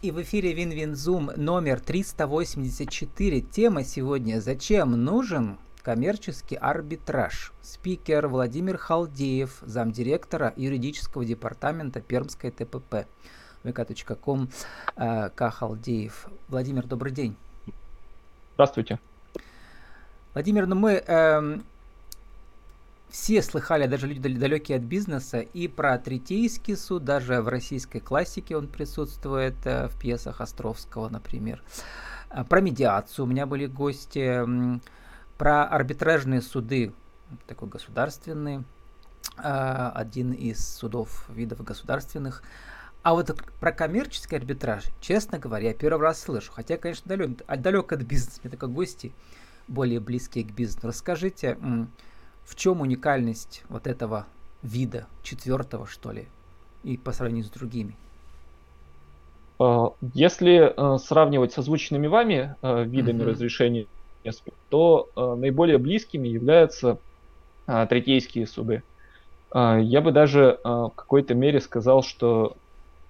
И 0.00 0.12
в 0.12 0.22
эфире 0.22 0.52
WinWin 0.52 1.00
Zoom 1.00 1.32
номер 1.34 1.80
384. 1.80 3.40
Тема 3.40 3.82
сегодня 3.82 4.40
«Зачем 4.40 4.92
нужен 4.92 5.58
коммерческий 5.82 6.54
арбитраж?» 6.54 7.52
Спикер 7.62 8.28
Владимир 8.28 8.76
Халдеев, 8.76 9.58
замдиректора 9.62 10.54
юридического 10.54 11.24
департамента 11.24 12.00
Пермской 12.00 12.52
ТПП. 12.52 13.08
vk.com 13.64 14.48
К. 14.94 15.50
Халдеев. 15.50 16.28
Владимир, 16.46 16.86
добрый 16.86 17.10
день. 17.10 17.34
Здравствуйте. 18.54 19.00
Владимир, 20.32 20.68
ну 20.68 20.76
мы 20.76 21.02
э, 21.04 21.58
все 23.08 23.42
слыхали, 23.42 23.86
даже 23.86 24.06
люди 24.06 24.20
далекие 24.38 24.76
от 24.76 24.84
бизнеса, 24.84 25.40
и 25.40 25.66
про 25.66 25.98
Третейский 25.98 26.76
суд, 26.76 27.04
даже 27.04 27.40
в 27.40 27.48
российской 27.48 28.00
классике 28.00 28.56
он 28.56 28.68
присутствует, 28.68 29.54
э, 29.64 29.88
в 29.88 29.98
пьесах 29.98 30.40
Островского, 30.40 31.08
например. 31.08 31.62
Э, 32.30 32.44
про 32.44 32.60
медиацию 32.60 33.24
у 33.24 33.28
меня 33.28 33.46
были 33.46 33.66
гости, 33.66 34.44
про 35.38 35.64
арбитражные 35.64 36.42
суды, 36.42 36.92
такой 37.46 37.68
государственный, 37.68 38.64
э, 39.38 39.90
один 39.94 40.32
из 40.32 40.66
судов 40.66 41.28
видов 41.30 41.62
государственных. 41.64 42.42
А 43.02 43.14
вот 43.14 43.34
про 43.60 43.72
коммерческий 43.72 44.36
арбитраж, 44.36 44.84
честно 45.00 45.38
говоря, 45.38 45.68
я 45.68 45.74
первый 45.74 46.02
раз 46.02 46.20
слышу. 46.20 46.52
Хотя, 46.52 46.76
конечно, 46.76 47.08
далек, 47.08 47.46
далек 47.46 47.92
от 47.92 48.02
бизнеса, 48.02 48.40
мне 48.42 48.50
только 48.50 48.66
гости 48.66 49.12
более 49.66 50.00
близкие 50.00 50.44
к 50.44 50.50
бизнесу. 50.50 50.88
Расскажите, 50.88 51.56
в 52.48 52.56
чем 52.56 52.80
уникальность 52.80 53.62
вот 53.68 53.86
этого 53.86 54.26
вида, 54.62 55.06
четвертого, 55.22 55.86
что 55.86 56.12
ли, 56.12 56.26
и 56.82 56.96
по 56.96 57.12
сравнению 57.12 57.44
с 57.44 57.50
другими? 57.50 57.94
А, 59.58 59.92
если 60.14 60.72
э, 60.74 60.98
сравнивать 60.98 61.52
с 61.52 61.58
озвученными 61.58 62.06
вами 62.06 62.56
э, 62.62 62.84
видами 62.84 63.22
uh-huh. 63.22 63.30
разрешения, 63.30 63.86
то 64.70 65.08
э, 65.14 65.34
наиболее 65.38 65.78
близкими 65.78 66.28
являются 66.28 66.98
третейские 67.66 68.46
суды. 68.46 68.82
Я 69.52 70.00
бы 70.00 70.10
даже 70.10 70.58
в 70.64 70.92
какой-то 70.96 71.34
мере 71.34 71.60
сказал, 71.60 72.02
что 72.02 72.56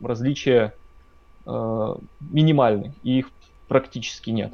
различия 0.00 0.74
минимальны, 1.46 2.92
и 3.04 3.20
их 3.20 3.30
практически 3.68 4.30
нет. 4.30 4.52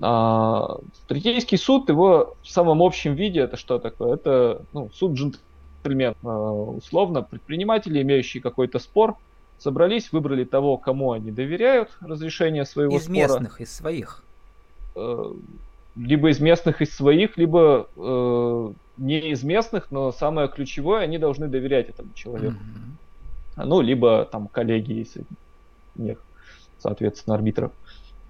А, 0.00 0.78
Третейский 1.08 1.58
суд, 1.58 1.88
его 1.88 2.36
в 2.42 2.48
самом 2.48 2.82
общем 2.82 3.14
виде, 3.14 3.40
это 3.40 3.56
что 3.56 3.78
такое? 3.78 4.14
Это 4.14 4.62
ну, 4.72 4.90
суд 4.92 5.12
джентльмен, 5.12 6.14
а, 6.22 6.52
условно, 6.52 7.22
предприниматели, 7.22 8.02
имеющие 8.02 8.42
какой-то 8.42 8.78
спор, 8.78 9.16
собрались, 9.58 10.12
выбрали 10.12 10.44
того, 10.44 10.76
кому 10.76 11.12
они 11.12 11.30
доверяют 11.30 11.90
разрешение 12.00 12.64
своего 12.64 12.96
из 12.96 13.04
спора. 13.04 13.18
Из 13.18 13.22
местных, 13.22 13.60
из 13.60 13.74
своих. 13.74 14.24
Э, 14.94 15.32
либо 15.96 16.30
из 16.30 16.40
местных, 16.40 16.82
из 16.82 16.94
своих, 16.94 17.38
либо 17.38 17.88
э, 17.96 18.72
не 18.98 19.30
из 19.30 19.42
местных, 19.42 19.90
но 19.90 20.12
самое 20.12 20.48
ключевое, 20.48 21.02
они 21.02 21.18
должны 21.18 21.48
доверять 21.48 21.88
этому 21.88 22.12
человеку. 22.14 22.56
Mm-hmm. 22.56 23.64
Ну, 23.64 23.80
либо 23.80 24.26
там 24.26 24.48
коллеги, 24.48 24.92
если 24.92 25.24
них, 25.94 26.18
соответственно, 26.78 27.36
арбитров. 27.36 27.72
Э, 27.72 27.85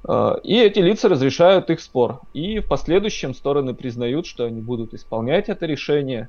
и 0.08 0.54
эти 0.60 0.78
лица 0.78 1.08
разрешают 1.08 1.68
их 1.70 1.80
спор. 1.80 2.20
И 2.32 2.60
в 2.60 2.68
последующем 2.68 3.34
стороны 3.34 3.74
признают, 3.74 4.26
что 4.26 4.44
они 4.44 4.60
будут 4.60 4.94
исполнять 4.94 5.48
это 5.48 5.66
решение. 5.66 6.28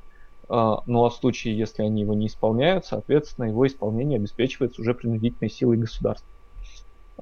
Э, 0.49 0.77
ну 0.85 1.05
а 1.05 1.09
в 1.09 1.15
случае, 1.15 1.57
если 1.57 1.83
они 1.83 2.01
его 2.01 2.13
не 2.13 2.27
исполняют, 2.27 2.85
соответственно, 2.85 3.45
его 3.45 3.67
исполнение 3.67 4.17
обеспечивается 4.17 4.81
уже 4.81 4.93
принудительной 4.95 5.51
силой 5.51 5.77
государства. 5.77 6.27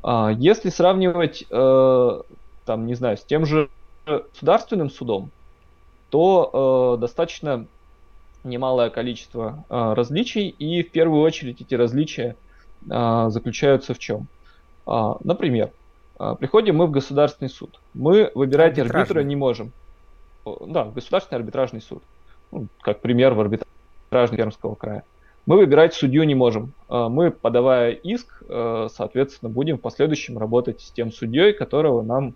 Э, 0.02 0.30
если 0.38 0.70
сравнивать, 0.70 1.46
там, 1.50 2.88
не 2.88 2.96
знаю, 2.96 3.18
с 3.18 3.24
тем 3.24 3.46
же 3.46 3.70
государственным 4.06 4.90
судом, 4.90 5.32
то 6.10 6.98
достаточно 7.02 7.66
немалое 8.44 8.90
количество 8.90 9.66
различий, 9.70 10.48
и 10.48 10.84
в 10.84 10.92
первую 10.92 11.22
очередь 11.22 11.62
эти 11.62 11.76
различия 11.76 12.36
заключаются 12.88 13.94
в 13.94 14.00
чем? 14.00 14.28
Например, 14.86 15.72
приходим 16.40 16.78
мы 16.78 16.88
в 16.88 16.92
государственный 16.92 17.50
суд. 17.50 17.80
Мы 17.94 18.32
выбирать 18.36 18.78
арбитра 18.80 19.22
не 19.22 19.36
можем. 19.36 19.72
Да, 20.46 20.86
государственный 20.86 21.40
арбитражный 21.40 21.82
суд. 21.82 22.04
Ну, 22.52 22.68
как 22.82 23.02
пример 23.02 23.34
в 23.34 23.42
арбитражный 23.42 24.38
Пермского 24.38 24.76
края. 24.76 25.04
Мы 25.46 25.58
выбирать 25.58 25.94
судью 25.94 26.24
не 26.24 26.36
можем. 26.36 26.74
А, 26.88 27.10
мы, 27.10 27.32
подавая 27.32 27.92
иск, 27.92 28.44
а, 28.48 28.88
соответственно, 28.92 29.50
будем 29.50 29.78
в 29.78 29.82
последующем 29.82 30.38
работать 30.38 30.82
с 30.82 30.92
тем 30.92 31.12
судьей, 31.12 31.54
которого 31.54 32.02
нам, 32.02 32.34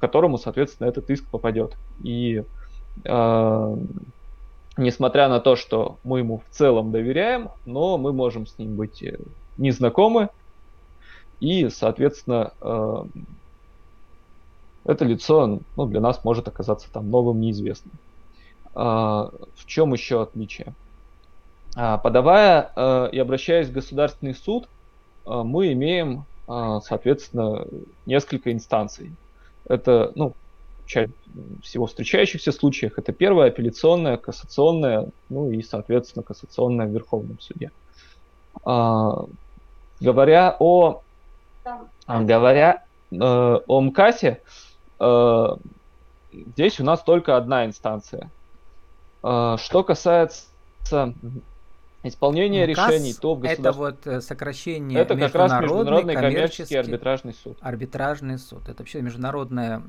которому, 0.00 0.36
соответственно, 0.36 0.88
этот 0.88 1.08
иск 1.10 1.30
попадет. 1.30 1.76
И 2.02 2.42
несмотря 4.76 5.28
на 5.28 5.40
то, 5.40 5.56
что 5.56 5.98
мы 6.04 6.20
ему 6.20 6.42
в 6.48 6.54
целом 6.54 6.90
доверяем, 6.90 7.50
но 7.64 7.98
мы 7.98 8.12
можем 8.12 8.46
с 8.46 8.58
ним 8.58 8.76
быть 8.76 9.02
э, 9.02 9.18
незнакомы, 9.56 10.30
и, 11.40 11.68
соответственно, 11.68 12.52
э, 12.60 13.04
это 14.84 15.04
лицо 15.04 15.60
ну, 15.76 15.86
для 15.86 16.00
нас 16.00 16.24
может 16.24 16.48
оказаться 16.48 16.88
там 16.92 17.10
новым, 17.10 17.40
неизвестным. 17.40 17.92
А, 18.74 19.30
в 19.56 19.66
чем 19.66 19.92
еще 19.92 20.22
отличие? 20.22 20.74
А, 21.76 21.98
подавая 21.98 22.70
э, 22.76 23.08
и 23.12 23.18
обращаясь 23.18 23.68
в 23.68 23.72
государственный 23.72 24.34
суд, 24.34 24.68
э, 25.26 25.42
мы 25.42 25.72
имеем, 25.72 26.24
соответственно, 26.46 27.66
несколько 28.04 28.52
инстанций. 28.52 29.12
Это, 29.66 30.12
ну, 30.14 30.34
чаще 30.86 31.10
всего 31.62 31.86
встречающихся 31.86 32.52
случаях, 32.52 32.98
это 32.98 33.12
первая 33.12 33.48
апелляционная, 33.48 34.16
кассационная, 34.16 35.08
ну 35.28 35.50
и, 35.50 35.62
соответственно, 35.62 36.22
кассационная 36.22 36.86
в 36.86 36.90
Верховном 36.90 37.40
суде. 37.40 37.70
А, 38.64 39.24
говоря 40.00 40.56
о 40.58 41.02
говоря 42.06 42.84
э, 43.10 43.16
о 43.16 43.80
МКАСе, 43.80 44.40
э, 45.00 45.48
здесь 46.32 46.80
у 46.80 46.84
нас 46.84 47.02
только 47.02 47.36
одна 47.36 47.66
инстанция. 47.66 48.30
Э, 49.22 49.56
что 49.58 49.82
касается 49.84 50.44
исполнения 52.02 52.66
МКАС 52.66 52.88
решений, 52.90 53.14
то 53.14 53.34
в 53.34 53.40
государстве... 53.40 53.70
Это 53.70 53.78
вот 53.78 54.06
э, 54.06 54.20
сокращение 54.20 54.98
Это 55.00 55.16
как 55.16 55.34
раз 55.34 55.60
Международный 55.60 56.14
коммерческий 56.14 56.76
арбитражный 56.76 57.34
суд. 57.34 57.58
Арбитражный 57.60 58.38
суд. 58.38 58.68
Это 58.68 58.82
вообще 58.82 59.00
международная 59.00 59.82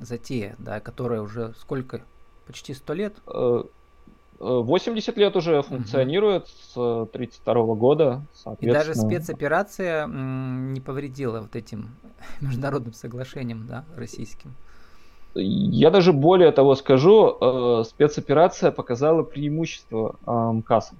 затея, 0.00 0.56
да, 0.58 0.80
которая 0.80 1.20
уже 1.20 1.54
сколько? 1.58 2.02
Почти 2.46 2.72
сто 2.72 2.94
лет? 2.94 3.14
Э, 4.40 4.60
80 4.62 5.16
лет 5.16 5.36
уже 5.36 5.62
функционирует 5.62 6.44
угу. 6.44 6.50
с 6.50 6.76
1932 6.76 7.74
года. 7.74 8.22
И 8.60 8.70
даже 8.70 8.94
спецоперация 8.94 10.06
не 10.06 10.80
повредила 10.80 11.40
вот 11.40 11.56
этим 11.56 11.90
международным 12.40 12.92
соглашением 12.92 13.66
да, 13.68 13.84
российским. 13.96 14.54
Я 15.34 15.90
даже 15.90 16.12
более 16.12 16.52
того 16.52 16.74
скажу, 16.74 17.36
э, 17.40 17.84
спецоперация 17.86 18.70
показала 18.70 19.22
преимущество 19.22 20.16
э, 20.26 20.30
МКАСа. 20.30 20.94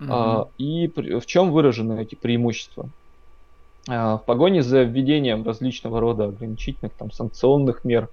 Угу. 0.00 0.50
И 0.56 0.88
в 0.88 1.26
чем 1.26 1.50
выражены 1.50 2.00
эти 2.00 2.14
преимущества? 2.14 2.88
В 3.86 4.22
погоне 4.24 4.62
за 4.62 4.82
введением 4.82 5.44
различного 5.44 6.00
рода 6.00 6.24
ограничительных 6.26 6.92
там, 6.92 7.10
санкционных 7.10 7.84
мер 7.84 8.08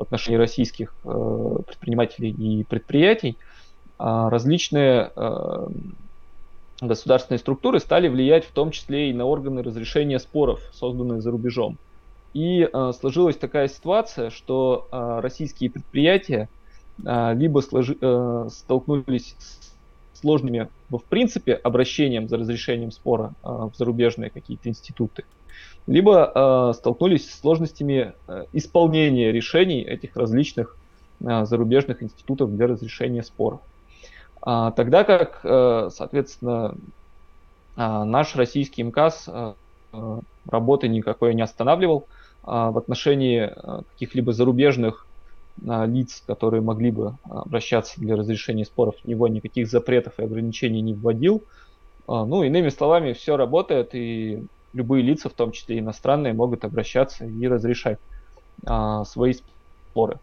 в 0.00 0.02
отношении 0.02 0.38
российских 0.38 0.94
э, 1.04 1.56
предпринимателей 1.66 2.30
и 2.30 2.64
предприятий, 2.64 3.36
различные 4.02 5.10
а, 5.14 5.68
государственные 6.80 7.38
структуры 7.38 7.80
стали 7.80 8.08
влиять 8.08 8.44
в 8.44 8.52
том 8.52 8.70
числе 8.70 9.10
и 9.10 9.12
на 9.12 9.26
органы 9.26 9.62
разрешения 9.62 10.18
споров, 10.18 10.60
созданные 10.72 11.20
за 11.20 11.30
рубежом. 11.30 11.78
И 12.32 12.62
э, 12.62 12.92
сложилась 12.98 13.36
такая 13.36 13.68
ситуация, 13.68 14.30
что 14.30 14.86
э, 14.90 15.20
российские 15.20 15.68
предприятия 15.70 16.48
э, 17.04 17.34
либо 17.34 17.60
сложи, 17.60 17.96
э, 18.00 18.48
столкнулись 18.50 19.34
с 19.38 20.20
сложными 20.20 20.68
в 20.90 21.02
принципе 21.08 21.54
обращением 21.54 22.28
за 22.28 22.36
разрешением 22.36 22.92
спора 22.92 23.32
э, 23.42 23.48
в 23.48 23.72
зарубежные 23.76 24.30
какие-то 24.30 24.68
институты, 24.68 25.24
либо 25.88 26.30
э, 26.32 26.78
столкнулись 26.78 27.28
с 27.28 27.40
сложностями 27.40 28.12
э, 28.28 28.44
исполнения 28.52 29.32
решений 29.32 29.82
этих 29.82 30.16
различных 30.16 30.76
э, 31.20 31.44
зарубежных 31.46 32.00
институтов 32.02 32.54
для 32.54 32.68
разрешения 32.68 33.24
споров. 33.24 33.60
А, 34.42 34.70
тогда 34.72 35.04
как, 35.04 35.40
э, 35.44 35.90
соответственно, 35.92 36.74
а, 37.76 38.04
наш 38.04 38.36
российский 38.36 38.82
МКАС 38.82 39.28
э, 39.28 39.54
работы 40.48 40.88
никакой 40.88 41.34
не 41.34 41.42
останавливал 41.42 42.06
а, 42.42 42.70
в 42.70 42.78
отношении 42.78 43.42
э, 43.42 43.82
каких-либо 43.92 44.32
зарубежных 44.32 45.06
лиц, 45.62 46.22
которые 46.26 46.62
могли 46.62 46.90
бы 46.90 47.18
обращаться 47.28 48.00
для 48.00 48.16
разрешения 48.16 48.64
споров, 48.64 48.94
в 49.02 49.06
него 49.06 49.28
никаких 49.28 49.68
запретов 49.68 50.14
и 50.18 50.22
ограничений 50.22 50.80
не 50.80 50.94
вводил. 50.94 51.44
Ну, 52.06 52.44
иными 52.44 52.70
словами, 52.70 53.12
все 53.12 53.36
работает, 53.36 53.94
и 53.94 54.46
любые 54.72 55.02
лица, 55.02 55.28
в 55.28 55.34
том 55.34 55.52
числе 55.52 55.80
иностранные, 55.80 56.32
могут 56.32 56.64
обращаться 56.64 57.26
и 57.26 57.46
разрешать 57.46 57.98
свои 59.04 59.34
споры. 59.90 60.18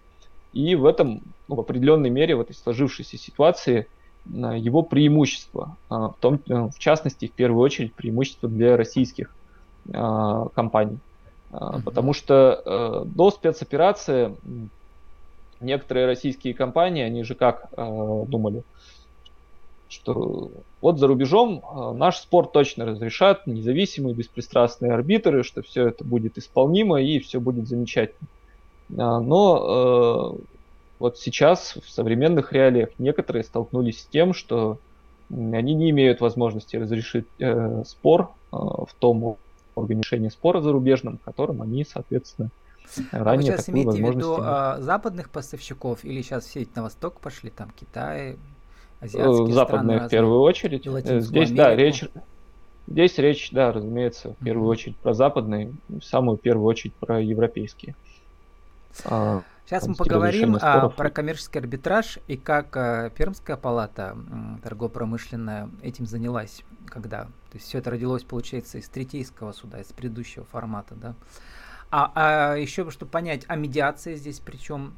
И 0.54 0.74
в 0.74 0.86
этом, 0.86 1.22
ну, 1.48 1.56
в 1.56 1.60
определенной 1.60 2.10
мере, 2.10 2.36
в 2.36 2.42
этой 2.42 2.56
сложившейся 2.56 3.18
ситуации, 3.18 3.88
его 4.30 4.84
преимущество, 4.84 5.76
а, 5.90 6.10
в, 6.10 6.18
том, 6.20 6.40
э, 6.48 6.54
в 6.54 6.80
частности, 6.80 7.28
в 7.28 7.32
первую 7.32 7.62
очередь, 7.62 7.94
преимущество 7.94 8.50
для 8.50 8.78
российских 8.78 9.34
компаний. 9.90 11.00
Потому 11.50 12.12
что 12.12 12.62
э, 12.66 13.06
до 13.06 13.32
спецоперации 13.32 14.36
некоторые 15.62 16.06
российские 16.06 16.54
компании, 16.54 17.04
они 17.04 17.24
же 17.24 17.36
как 17.36 17.70
э, 17.72 18.24
думали, 18.28 18.64
что 19.90 20.52
вот 20.82 21.00
за 21.00 21.08
рубежом 21.08 21.64
э, 21.64 21.94
наш 21.94 22.18
спорт 22.18 22.52
точно 22.52 22.86
разрешат, 22.86 23.48
независимые, 23.48 24.14
беспристрастные 24.14 24.92
арбитры, 24.92 25.44
что 25.44 25.62
все 25.62 25.88
это 25.88 26.04
будет 26.04 26.38
исполнимо 26.38 27.02
и 27.02 27.20
все 27.20 27.40
будет 27.40 27.68
замечательно. 27.68 28.28
Но 28.90 30.38
э, 30.38 30.57
вот 31.00 31.18
сейчас 31.18 31.76
в 31.76 31.90
современных 31.90 32.54
реалиях 32.54 32.90
некоторые 32.98 33.44
столкнулись 33.44 34.02
с 34.02 34.06
тем, 34.06 34.34
что 34.34 34.80
они 35.30 35.74
не 35.74 35.90
имеют 35.90 36.22
возможности 36.22 36.76
разрешить 36.78 37.28
э, 37.40 37.84
спор 37.86 38.32
э, 38.52 38.56
в 38.56 38.90
том 38.98 39.38
организовании 39.76 40.30
спора 40.30 40.62
зарубежном, 40.62 41.20
которым 41.24 41.62
они, 41.62 41.84
соответственно, 41.84 42.50
а 43.12 43.36
вы 43.36 43.44
сейчас 43.44 43.70
имеете 43.70 43.92
в 43.92 44.16
виду 44.16 44.38
а, 44.40 44.80
западных 44.80 45.30
поставщиков 45.30 46.04
или 46.06 46.22
сейчас 46.22 46.46
все 46.46 46.62
эти 46.62 46.70
на 46.76 46.84
восток 46.84 47.20
пошли, 47.20 47.50
там 47.50 47.70
Китай, 47.78 48.38
азиатские 49.02 49.54
Западные 49.54 49.98
страны 49.98 50.08
в 50.08 50.10
первую 50.10 50.42
очередь. 50.42 50.88
Э, 50.88 51.20
здесь, 51.20 51.50
Америку. 51.50 51.56
да, 51.56 51.76
речь, 51.76 52.06
здесь 52.88 53.18
речь, 53.18 53.52
да, 53.52 53.72
разумеется, 53.74 54.36
в 54.40 54.44
первую 54.44 54.70
очередь 54.70 54.96
про 54.98 55.14
западные, 55.14 55.74
в 55.90 56.02
самую 56.02 56.38
первую 56.38 56.66
очередь 56.66 56.94
про 56.96 57.22
европейские. 57.22 57.96
А, 59.06 59.44
Сейчас 59.68 59.86
мы 59.86 59.96
поговорим 59.96 60.58
а, 60.62 60.88
про 60.88 61.10
коммерческий 61.10 61.60
арбитраж 61.60 62.20
и 62.28 62.38
как 62.38 62.78
а, 62.78 63.10
Пермская 63.10 63.58
палата 63.58 64.18
торгово-промышленная 64.64 65.70
этим 65.82 66.06
занялась, 66.06 66.64
когда. 66.86 67.24
То 67.26 67.56
есть 67.56 67.68
все 67.68 67.80
это 67.80 67.92
родилось, 67.92 68.24
получается, 68.24 68.78
из 68.78 68.88
третейского 68.88 69.52
суда, 69.52 69.82
из 69.82 69.88
предыдущего 69.88 70.46
формата, 70.46 70.96
да. 70.96 71.16
А, 71.92 72.12
а 72.16 72.56
еще, 72.56 72.90
чтобы 72.92 73.12
понять, 73.12 73.44
а 73.50 73.58
медиация 73.58 74.16
здесь 74.16 74.40
причем, 74.40 74.94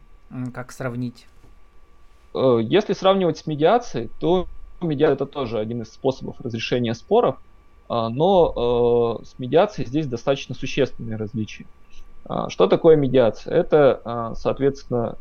как 0.54 0.72
сравнить? 0.72 1.26
Э, 2.36 2.60
если 2.62 2.94
сравнивать 2.94 3.40
с 3.40 3.48
медиацией, 3.48 4.12
то 4.20 4.46
медиация 4.82 5.16
это 5.16 5.26
тоже 5.26 5.58
один 5.58 5.82
из 5.82 5.92
способов 5.92 6.40
разрешения 6.42 6.94
споров, 6.94 7.38
а, 7.88 8.10
но 8.10 9.20
э, 9.20 9.26
с 9.26 9.40
медиацией 9.40 9.88
здесь 9.88 10.06
достаточно 10.06 10.54
существенные 10.54 11.18
различия. 11.18 11.66
А, 12.26 12.50
что 12.50 12.68
такое 12.68 12.96
медиация? 12.96 13.56
Это, 13.56 14.02
а, 14.04 14.36
соответственно, 14.36 15.16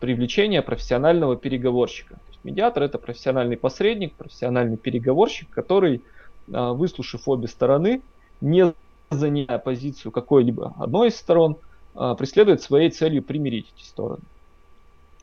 привлечение 0.00 0.62
профессионального 0.62 1.36
переговорщика. 1.36 2.18
Медиатор 2.44 2.84
это 2.84 2.98
профессиональный 2.98 3.56
посредник, 3.56 4.14
профессиональный 4.14 4.76
переговорщик, 4.76 5.50
который, 5.50 6.02
выслушав 6.46 7.26
обе 7.26 7.48
стороны, 7.48 8.02
не 8.40 8.72
занимая 9.10 9.58
позицию 9.58 10.12
какой-либо 10.12 10.74
одной 10.78 11.08
из 11.08 11.16
сторон, 11.16 11.56
преследует 11.92 12.62
своей 12.62 12.90
целью 12.90 13.24
примирить 13.24 13.72
эти 13.74 13.84
стороны. 13.84 14.22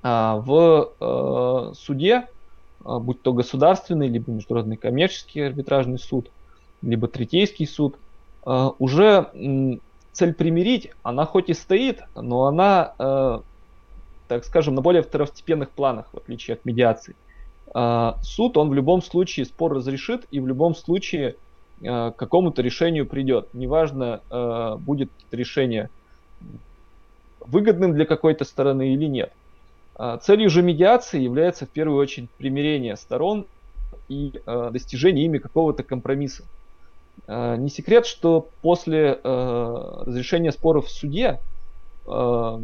А, 0.04 0.36
в 0.38 1.74
суде, 1.76 2.28
а, 2.84 3.00
будь 3.00 3.22
то 3.22 3.32
государственный, 3.34 4.10
либо 4.10 4.32
международный 4.32 4.76
коммерческий 4.76 5.40
арбитражный 5.40 5.98
суд, 5.98 6.30
либо 6.82 7.08
третейский 7.08 7.66
суд, 7.66 7.96
а, 8.46 8.74
уже 8.80 9.32
цель 10.14 10.34
примирить, 10.34 10.92
она 11.04 11.26
хоть 11.26 11.50
и 11.50 11.54
стоит, 11.54 12.04
но 12.16 12.46
она, 12.46 12.94
э, 12.98 13.40
так 14.28 14.46
скажем, 14.46 14.76
на 14.76 14.82
более 14.82 15.02
второстепенных 15.02 15.72
планах, 15.72 16.08
в 16.14 16.18
отличие 16.18 16.56
от 16.56 16.66
медиации. 16.66 17.16
Суд, 18.22 18.56
он 18.58 18.70
в 18.70 18.76
любом 18.76 19.02
случае 19.02 19.48
спор 19.48 19.74
разрешит 19.74 20.28
и 20.30 20.40
в 20.40 20.46
любом 20.46 20.76
случае 20.76 21.38
э, 21.82 22.12
к 22.12 22.16
какому-то 22.16 22.62
решению 22.62 23.08
придет. 23.08 23.48
Неважно, 23.54 24.22
будет 24.78 25.10
решение 25.32 25.90
выгодным 27.40 27.94
для 27.94 28.06
какой-то 28.06 28.46
стороны 28.46 28.94
или 28.94 29.06
нет. 29.06 29.32
А, 29.96 30.18
целью 30.18 30.50
же 30.50 30.62
медиации 30.62 31.22
является 31.22 31.66
в 31.66 31.70
первую 31.70 32.00
очередь 32.00 32.30
примирение 32.32 32.96
сторон 32.96 33.46
и 34.10 34.34
э, 34.46 34.70
достижение 34.72 35.26
ими 35.26 35.38
какого-то 35.38 35.84
компромисса. 35.84 36.44
Э, 37.28 37.56
не 37.58 37.70
секрет, 37.70 38.06
что 38.06 38.50
после 38.62 39.20
э, 39.24 40.04
разрешения 40.06 40.52
споров 40.52 40.88
в 40.88 40.92
суде 40.92 41.40
э, 42.08 42.60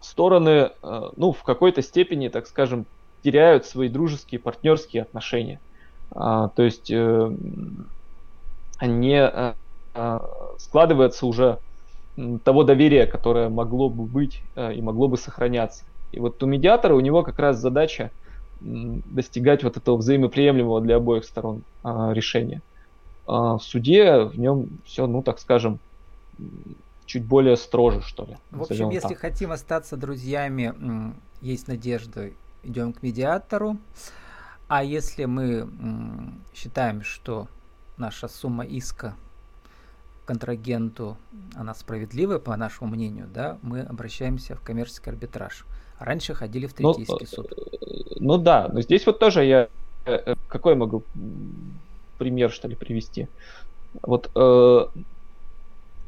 стороны, 0.00 0.70
ну, 1.16 1.32
в 1.32 1.42
какой-то 1.42 1.82
степени, 1.82 2.28
так 2.28 2.46
скажем, 2.46 2.86
теряют 3.22 3.66
свои 3.66 3.90
дружеские, 3.90 4.40
партнерские 4.40 5.02
отношения. 5.02 5.60
Э, 6.14 6.48
то 6.54 6.62
есть 6.62 6.90
не 8.82 9.54
складывается 10.58 11.26
уже 11.26 11.58
того 12.44 12.64
доверия, 12.64 13.06
которое 13.06 13.50
могло 13.50 13.90
бы 13.90 14.04
быть 14.04 14.42
и 14.56 14.80
могло 14.80 15.08
бы 15.08 15.18
сохраняться. 15.18 15.84
И 16.12 16.18
вот 16.18 16.42
у 16.42 16.46
медиатора 16.46 16.94
у 16.94 17.00
него 17.00 17.22
как 17.22 17.38
раз 17.38 17.58
задача 17.58 18.10
достигать 18.60 19.64
вот 19.64 19.76
этого 19.76 19.96
взаимоприемлемого 19.96 20.80
для 20.80 20.96
обоих 20.96 21.24
сторон 21.24 21.62
а, 21.82 22.12
решения. 22.12 22.62
А 23.32 23.58
в 23.58 23.62
суде 23.62 24.24
в 24.24 24.36
нем 24.36 24.80
все, 24.84 25.06
ну 25.06 25.22
так 25.22 25.38
скажем, 25.38 25.78
чуть 27.06 27.24
более 27.24 27.56
строже, 27.56 28.02
что 28.02 28.24
ли. 28.24 28.36
В 28.50 28.62
общем, 28.62 28.90
если 28.90 29.10
так. 29.10 29.18
хотим 29.18 29.52
остаться 29.52 29.96
друзьями, 29.96 31.14
есть 31.40 31.68
надежда, 31.68 32.30
идем 32.64 32.92
к 32.92 33.04
медиатору. 33.04 33.76
А 34.66 34.82
если 34.82 35.26
мы 35.26 35.68
считаем, 36.52 37.02
что 37.04 37.46
наша 37.96 38.26
сумма 38.26 38.64
иска 38.64 39.14
контрагенту, 40.26 41.16
она 41.54 41.72
справедливая, 41.74 42.40
по 42.40 42.56
нашему 42.56 42.90
мнению, 42.90 43.28
да, 43.32 43.58
мы 43.62 43.82
обращаемся 43.82 44.56
в 44.56 44.60
коммерческий 44.60 45.08
арбитраж. 45.08 45.66
Раньше 46.00 46.34
ходили 46.34 46.66
в 46.66 46.72
третейский 46.72 47.14
ну, 47.20 47.26
суд. 47.26 47.52
Ну 48.18 48.38
да, 48.38 48.68
но 48.72 48.80
здесь 48.80 49.06
вот 49.06 49.20
тоже 49.20 49.44
я 49.44 49.68
э, 50.04 50.14
э, 50.14 50.34
какой 50.48 50.74
могу 50.74 51.04
пример 52.20 52.50
что 52.52 52.68
ли 52.68 52.76
привести? 52.76 53.28
Вот 54.02 54.30
э, 54.36 54.86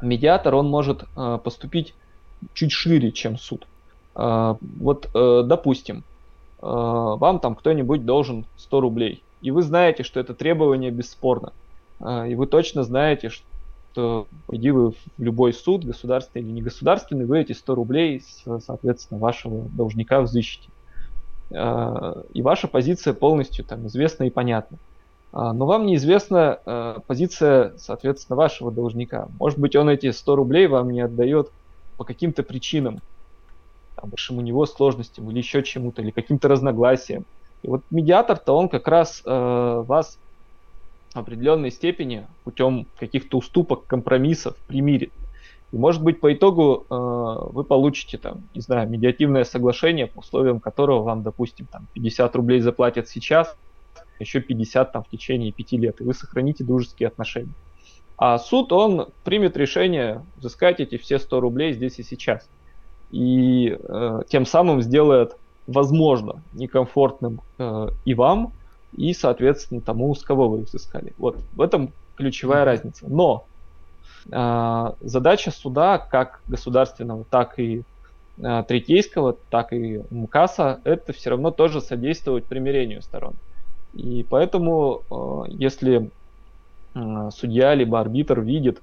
медиатор 0.02 0.54
он 0.54 0.68
может 0.68 1.04
э, 1.16 1.38
поступить 1.42 1.94
чуть 2.52 2.70
шире, 2.70 3.10
чем 3.12 3.38
суд. 3.38 3.66
Э, 4.14 4.54
вот, 4.78 5.08
э, 5.14 5.42
допустим, 5.46 5.98
э, 5.98 6.66
вам 6.66 7.40
там 7.40 7.54
кто-нибудь 7.54 8.04
должен 8.04 8.44
100 8.58 8.80
рублей, 8.80 9.22
и 9.40 9.50
вы 9.50 9.62
знаете, 9.62 10.02
что 10.02 10.20
это 10.20 10.34
требование 10.34 10.90
бесспорно, 10.90 11.54
э, 12.00 12.28
и 12.28 12.34
вы 12.34 12.46
точно 12.46 12.84
знаете, 12.84 13.30
что 13.30 14.26
иди 14.50 14.70
вы 14.70 14.90
в 14.90 14.96
любой 15.16 15.54
суд, 15.54 15.84
государственный 15.84 16.44
или 16.44 16.52
негосударственный, 16.52 17.24
вы 17.24 17.40
эти 17.40 17.52
100 17.52 17.74
рублей, 17.74 18.22
соответственно, 18.60 19.18
вашего 19.18 19.66
должника 19.70 20.20
взыщете. 20.20 20.68
А, 21.54 22.22
и 22.32 22.42
ваша 22.42 22.68
позиция 22.68 23.14
полностью 23.14 23.64
там 23.64 23.86
известна 23.86 24.24
и 24.24 24.30
понятна. 24.30 24.78
Но 25.32 25.64
вам 25.66 25.86
неизвестна 25.86 26.58
а, 26.64 27.00
позиция, 27.06 27.72
соответственно, 27.78 28.36
вашего 28.36 28.70
должника. 28.70 29.28
Может 29.38 29.58
быть, 29.58 29.74
он 29.76 29.88
эти 29.88 30.10
100 30.10 30.36
рублей 30.36 30.66
вам 30.66 30.90
не 30.90 31.00
отдает 31.00 31.50
по 31.96 32.04
каким-то 32.04 32.42
причинам, 32.42 33.00
там, 33.96 34.10
большим 34.10 34.38
у 34.38 34.40
него 34.42 34.66
сложностям 34.66 35.30
или 35.30 35.38
еще 35.38 35.62
чему-то, 35.62 36.02
или 36.02 36.10
каким-то 36.10 36.48
разногласиям. 36.48 37.24
И 37.62 37.68
вот 37.68 37.82
медиатор-то 37.90 38.54
он 38.54 38.68
как 38.68 38.88
раз 38.88 39.22
э, 39.24 39.84
вас 39.86 40.18
определенной 41.14 41.70
степени 41.70 42.26
путем 42.44 42.86
каких-то 42.98 43.38
уступок, 43.38 43.86
компромиссов 43.86 44.56
примирит. 44.66 45.12
И 45.70 45.76
может 45.76 46.02
быть 46.02 46.20
по 46.20 46.32
итогу 46.32 46.84
э, 46.90 47.48
вы 47.52 47.64
получите 47.64 48.18
там, 48.18 48.42
не 48.54 48.60
знаю, 48.60 48.88
медиативное 48.88 49.44
соглашение, 49.44 50.06
по 50.06 50.18
условиям 50.18 50.60
которого 50.60 51.02
вам, 51.02 51.22
допустим, 51.22 51.66
там 51.66 51.86
50 51.94 52.36
рублей 52.36 52.60
заплатят 52.60 53.08
сейчас, 53.08 53.56
еще 54.18 54.40
50 54.40 54.92
там 54.92 55.02
в 55.02 55.08
течение 55.08 55.52
5 55.52 55.72
лет, 55.72 56.00
и 56.00 56.04
вы 56.04 56.14
сохраните 56.14 56.64
дружеские 56.64 57.08
отношения. 57.08 57.54
А 58.16 58.38
суд, 58.38 58.72
он 58.72 59.08
примет 59.24 59.56
решение 59.56 60.24
взыскать 60.36 60.80
эти 60.80 60.96
все 60.96 61.18
100 61.18 61.40
рублей 61.40 61.72
здесь 61.72 61.98
и 61.98 62.02
сейчас. 62.02 62.48
И 63.10 63.76
э, 63.76 64.20
тем 64.28 64.46
самым 64.46 64.80
сделает, 64.80 65.36
возможно, 65.66 66.42
некомфортным 66.52 67.40
э, 67.58 67.88
и 68.04 68.14
вам, 68.14 68.52
и, 68.96 69.12
соответственно, 69.12 69.80
тому, 69.80 70.14
с 70.14 70.22
кого 70.22 70.48
вы 70.48 70.60
их 70.60 70.68
взыскали. 70.68 71.14
Вот 71.18 71.38
в 71.54 71.60
этом 71.60 71.92
ключевая 72.16 72.64
разница. 72.64 73.06
Но 73.08 73.44
э, 74.30 74.92
задача 75.00 75.50
суда, 75.50 75.98
как 75.98 76.42
государственного, 76.46 77.24
так 77.24 77.58
и 77.58 77.82
э, 78.38 78.64
третейского, 78.68 79.36
так 79.50 79.72
и 79.72 80.02
МКАСа, 80.10 80.80
это 80.84 81.12
все 81.12 81.30
равно 81.30 81.50
тоже 81.50 81.80
содействовать 81.80 82.44
примирению 82.44 83.02
сторон. 83.02 83.34
И 83.92 84.24
поэтому, 84.24 85.04
э, 85.10 85.50
если 85.50 86.12
судья 87.30 87.74
либо 87.74 88.00
арбитр 88.00 88.40
видит, 88.42 88.82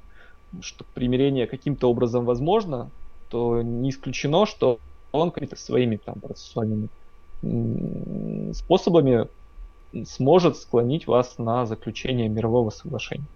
что 0.61 0.85
примирение 0.93 1.47
каким-то 1.47 1.89
образом 1.89 2.25
возможно, 2.25 2.91
то 3.29 3.61
не 3.61 3.91
исключено, 3.91 4.45
что 4.45 4.81
он 5.11 5.31
какими-то 5.31 5.55
своими 5.57 5.97
там 5.97 6.21
процессуальными 6.21 6.89
способами 8.53 9.27
сможет 10.05 10.57
склонить 10.57 11.07
вас 11.07 11.37
на 11.37 11.65
заключение 11.65 12.29
мирового 12.29 12.69
соглашения. 12.69 13.27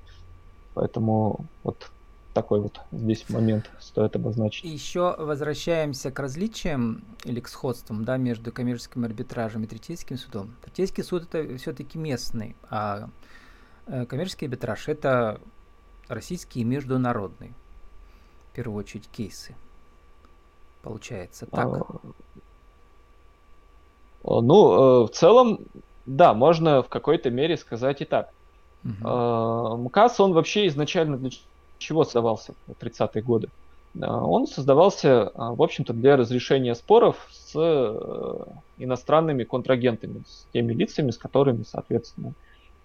Поэтому 0.74 1.50
вот 1.64 1.92
такой 2.34 2.60
вот 2.60 2.82
здесь 2.92 3.30
момент 3.30 3.70
стоит 3.80 4.16
обозначить. 4.16 4.66
еще 4.66 5.16
возвращаемся 5.18 6.12
к 6.12 6.20
различиям 6.20 7.04
или 7.24 7.40
к 7.40 7.48
сходствам 7.48 8.04
да, 8.04 8.18
между 8.18 8.52
коммерческим 8.52 9.06
арбитражем 9.06 9.64
и 9.64 9.68
третейским 9.68 10.18
судом. 10.18 10.56
Третейский 10.64 11.04
суд 11.04 11.24
это 11.24 11.58
все-таки 11.58 11.98
местный, 11.98 12.56
а 12.70 13.10
э, 13.88 14.06
коммерческий 14.06 14.46
арбитраж 14.46 14.88
это 14.88 15.40
российский 16.08 16.62
и 16.62 16.64
международный. 16.64 17.54
В 18.52 18.56
первую 18.56 18.80
очередь 18.80 19.08
кейсы. 19.10 19.56
Получается 20.82 21.46
так. 21.46 21.68
А, 24.24 24.42
ну, 24.42 25.04
э, 25.04 25.08
в 25.08 25.10
целом, 25.10 25.60
да, 26.06 26.34
можно 26.34 26.82
в 26.82 26.90
какой-то 26.90 27.30
мере 27.30 27.58
сказать 27.58 28.02
и 28.02 28.06
так. 28.06 28.32
Угу. 28.84 29.78
МКАС, 29.78 30.20
он 30.20 30.34
вообще 30.34 30.68
изначально 30.68 31.18
для 31.18 31.30
чего 31.78 32.04
создавался 32.04 32.54
в 32.68 32.72
30-е 32.72 33.22
годы? 33.22 33.50
Он 34.00 34.48
создавался, 34.48 35.32
в 35.36 35.62
общем-то, 35.62 35.94
для 35.94 36.18
разрешения 36.18 36.74
споров 36.74 37.28
с 37.30 37.52
э, 37.56 38.46
иностранными 38.80 39.44
контрагентами, 39.44 40.24
с 40.28 40.48
теми 40.52 40.74
лицами, 40.74 41.12
с 41.12 41.18
которыми, 41.20 41.64
соответственно, 41.64 42.34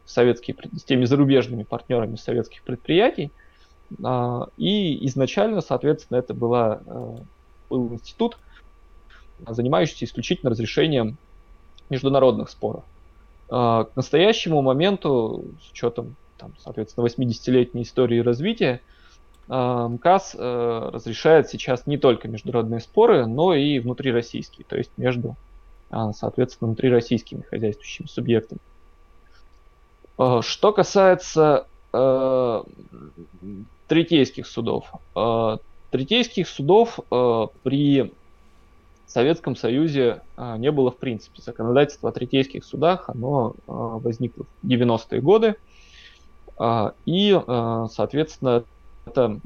советские, 0.05 0.57
с 0.77 0.85
теми 0.85 1.07
зарубежными 1.07 1.63
партнерами 1.63 2.17
советских 2.17 2.63
предприятий. 2.63 3.31
И 4.59 5.07
изначально, 5.07 5.63
соответственно, 5.63 6.19
это 6.19 6.35
была, 6.35 6.83
э, 6.85 7.17
был 7.71 7.95
институт, 7.95 8.37
занимающийся 9.47 10.05
исключительно 10.05 10.51
разрешением 10.51 11.17
международных 11.89 12.51
споров. 12.51 12.85
А, 13.51 13.85
к 13.85 13.97
настоящему 13.97 14.63
моменту, 14.63 15.45
с 15.63 15.71
учетом, 15.71 16.17
там, 16.39 16.55
соответственно, 16.59 17.07
80-летней 17.07 17.83
истории 17.83 18.21
развития, 18.21 18.81
МКАС 19.49 20.37
э, 20.39 20.91
разрешает 20.93 21.49
сейчас 21.49 21.87
не 21.87 21.97
только 21.97 22.29
международные 22.29 22.81
споры, 22.81 23.27
но 23.27 23.55
и 23.55 23.79
внутрироссийские, 23.79 24.67
то 24.69 24.77
есть 24.77 24.91
между, 24.99 25.37
а, 25.91 26.13
соответственно, 26.13 26.69
внутрироссийскими 26.69 27.43
хозяйствующими 27.43 28.07
субъектами. 28.07 28.61
Что 30.41 30.73
касается 30.73 31.67
э, 31.93 32.63
третейских 33.87 34.47
судов. 34.47 34.93
Третейских 35.91 36.49
судов 36.49 36.99
э, 37.11 37.47
при 37.63 38.13
Советском 39.07 39.57
Союзе 39.57 40.21
а, 40.37 40.59
не 40.59 40.71
было 40.71 40.91
в 40.91 40.99
принципе. 40.99 41.41
Законодательство 41.41 42.11
о 42.11 42.13
третейских 42.13 42.63
судах, 42.65 43.09
оно 43.09 43.55
а, 43.67 43.73
возникло 43.99 44.45
в 44.63 44.67
90-е 44.67 45.21
годы. 45.23 45.57
А, 46.59 46.95
и, 47.07 47.39
соответственно, 47.91 48.65
это, 49.07 49.39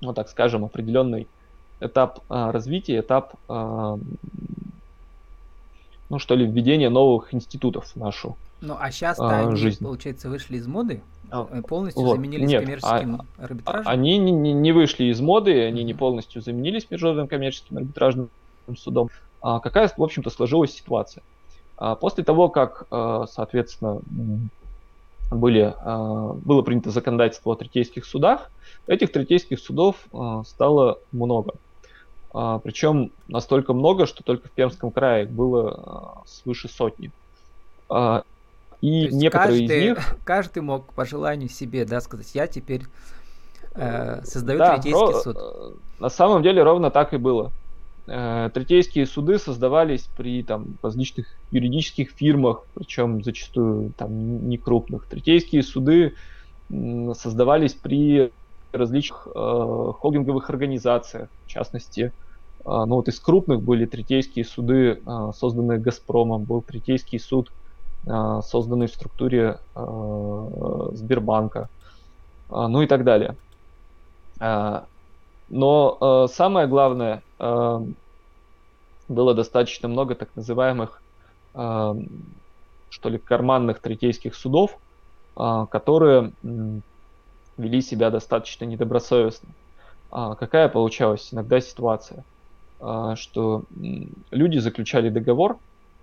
ну 0.00 0.12
так 0.12 0.28
скажем, 0.28 0.64
определенный 0.64 1.26
этап 1.80 2.20
развития, 2.28 3.00
этап, 3.00 3.34
ну 3.48 3.98
что 6.18 6.34
ли, 6.34 6.46
введения 6.46 6.90
новых 6.90 7.32
институтов 7.34 7.86
в 7.86 7.96
нашу 7.96 8.36
ну, 8.60 8.76
а 8.78 8.90
сейчас 8.90 9.20
они, 9.20 9.56
жизнь. 9.56 9.84
получается, 9.84 10.28
вышли 10.28 10.56
из 10.56 10.66
моды, 10.66 11.00
э, 11.30 11.62
полностью 11.66 12.02
вот. 12.02 12.16
заменились 12.16 12.48
Нет, 12.48 12.64
коммерческим 12.64 13.22
а, 13.38 13.44
арбитражем? 13.44 13.88
Они 13.88 14.18
не, 14.18 14.52
не 14.52 14.72
вышли 14.72 15.04
из 15.04 15.20
моды, 15.20 15.64
они 15.64 15.84
не 15.84 15.94
полностью 15.94 16.42
заменились 16.42 16.90
международным 16.90 17.28
коммерческим 17.28 17.76
арбитражным 17.76 18.30
судом, 18.76 19.10
а 19.40 19.60
какая, 19.60 19.88
в 19.96 20.02
общем-то, 20.02 20.30
сложилась 20.30 20.72
ситуация. 20.72 21.22
А 21.76 21.94
после 21.94 22.24
того, 22.24 22.48
как, 22.48 22.86
а, 22.90 23.26
соответственно, 23.30 24.00
были, 25.30 25.74
было 26.44 26.62
принято 26.62 26.90
законодательство 26.90 27.52
о 27.52 27.56
третейских 27.56 28.04
судах, 28.06 28.50
этих 28.86 29.12
третейских 29.12 29.58
судов 29.58 29.96
стало 30.46 30.98
много. 31.12 31.54
Причем 32.32 33.12
настолько 33.26 33.72
много, 33.72 34.06
что 34.06 34.22
только 34.22 34.48
в 34.48 34.52
Пермском 34.52 34.90
крае 34.90 35.26
было 35.26 36.22
свыше 36.26 36.68
сотни. 36.68 37.12
И 38.80 39.08
некоторые 39.08 39.60
каждый, 39.60 39.78
из 39.78 39.82
них... 39.82 40.16
Каждый 40.24 40.62
мог 40.62 40.92
по 40.92 41.04
желанию 41.04 41.48
себе 41.48 41.84
да, 41.84 42.00
сказать, 42.00 42.32
я 42.34 42.46
теперь 42.46 42.82
э, 43.74 44.22
создаю 44.24 44.58
да, 44.58 44.74
третейский 44.76 45.00
ро- 45.00 45.20
суд. 45.20 45.36
Э, 45.36 45.70
на 45.98 46.08
самом 46.08 46.42
деле 46.42 46.62
ровно 46.62 46.90
так 46.90 47.12
и 47.12 47.16
было. 47.16 47.50
Э, 48.08 48.48
третейские 48.54 49.06
суды 49.06 49.38
создавались 49.38 50.08
при 50.16 50.42
там, 50.42 50.78
различных 50.82 51.26
юридических 51.50 52.10
фирмах, 52.10 52.64
причем 52.74 53.22
зачастую 53.22 53.92
там, 53.98 54.48
не 54.48 54.56
крупных. 54.56 55.06
Третейские 55.06 55.62
суды 55.62 56.14
создавались 56.70 57.74
при 57.74 58.32
различных 58.72 59.26
э, 59.26 59.92
холдинговых 59.98 60.48
организациях, 60.48 61.28
в 61.44 61.48
частности, 61.48 62.00
э, 62.00 62.10
ну 62.64 62.96
вот 62.96 63.08
из 63.08 63.20
крупных 63.20 63.62
были 63.62 63.84
третейские 63.84 64.44
суды, 64.44 65.02
э, 65.04 65.30
созданные 65.34 65.78
Газпромом, 65.78 66.44
был 66.44 66.62
третейский 66.62 67.18
суд, 67.18 67.50
э, 68.06 68.40
созданный 68.42 68.86
в 68.86 68.92
структуре 68.92 69.60
э, 69.74 70.88
Сбербанка, 70.92 71.68
э, 72.50 72.66
ну 72.68 72.80
и 72.82 72.86
так 72.86 73.04
далее. 73.04 73.36
Но 75.50 75.96
э, 76.00 76.32
самое 76.32 76.66
главное, 76.66 77.22
э, 77.38 77.80
было 79.08 79.34
достаточно 79.34 79.88
много 79.88 80.14
так 80.14 80.28
называемых, 80.34 81.02
э, 81.54 81.94
что 82.90 83.08
ли, 83.08 83.18
карманных 83.18 83.80
третейских 83.80 84.34
судов, 84.34 84.78
э, 85.36 85.66
которые 85.70 86.32
э, 86.42 86.80
вели 87.56 87.80
себя 87.80 88.10
достаточно 88.10 88.64
недобросовестно. 88.64 89.48
А 90.10 90.34
какая 90.34 90.68
получалась 90.68 91.32
иногда 91.32 91.60
ситуация? 91.60 92.24
Э, 92.80 93.14
что 93.16 93.64
люди 94.30 94.58
заключали 94.58 95.08
договор 95.08 95.58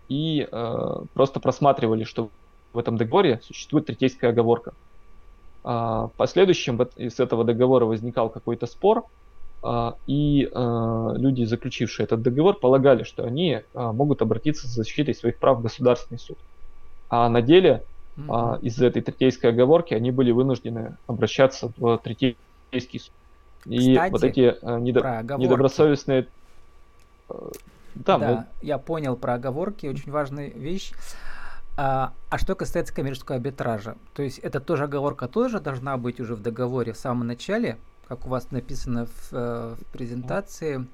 и 0.10 0.48
э, 0.52 0.96
просто 1.14 1.40
просматривали, 1.40 2.04
что 2.04 2.30
в 2.74 2.80
этом 2.80 2.98
договоре 2.98 3.40
существует 3.44 3.86
третейская 3.86 4.30
оговорка. 4.30 4.74
А 5.64 6.08
в 6.08 6.12
последующем 6.14 6.82
из 6.96 7.20
этого 7.20 7.44
договора 7.44 7.86
возникал 7.86 8.30
какой-то 8.30 8.68
спор, 8.68 9.00
а, 9.00 9.08
и 10.06 10.50
а, 10.54 11.14
люди, 11.16 11.44
заключившие 11.44 12.06
этот 12.06 12.22
договор, 12.22 12.60
полагали, 12.60 13.04
что 13.04 13.24
они 13.24 13.62
а, 13.74 13.94
могут 13.94 14.22
обратиться 14.22 14.68
за 14.68 14.76
защитой 14.76 15.16
своих 15.16 15.38
прав 15.38 15.60
в 15.60 15.62
государственный 15.64 16.20
суд. 16.20 16.38
А 17.10 17.30
на 17.30 17.42
деле 17.42 17.84
mm-hmm. 18.18 18.62
из-за 18.62 18.88
этой 18.88 19.02
третейской 19.02 19.48
оговорки 19.48 19.94
они 19.94 20.12
были 20.12 20.32
вынуждены 20.32 20.98
обращаться 21.08 21.72
в 21.78 21.98
третейский 21.98 23.00
суд. 23.00 23.14
И 23.66 23.96
Кстати, 23.96 24.12
вот 24.12 24.24
эти 24.24 24.56
недо... 24.80 25.24
недобросовестные... 25.38 26.28
Да, 27.28 28.18
да 28.18 28.18
мы... 28.18 28.46
я 28.62 28.78
понял 28.78 29.16
про 29.16 29.36
оговорки, 29.36 29.88
очень 29.88 30.12
важная 30.12 30.50
вещь. 30.50 30.92
А, 31.78 32.14
а 32.30 32.38
что 32.38 32.56
касается 32.56 32.94
коммерческого 32.94 33.38
арбитража, 33.38 33.96
то 34.14 34.24
есть 34.24 34.40
это 34.40 34.62
тоже 34.62 34.86
оговорка 34.86 35.28
тоже 35.28 35.60
должна 35.60 35.98
быть 35.98 36.22
уже 36.22 36.36
в 36.36 36.42
договоре 36.42 36.94
в 36.94 36.98
самом 36.98 37.28
начале, 37.28 37.78
как 38.08 38.26
у 38.26 38.30
вас 38.30 38.52
написано 38.52 39.08
в, 39.08 39.34
э, 39.34 39.76
в 39.80 39.86
презентации, 39.92 40.88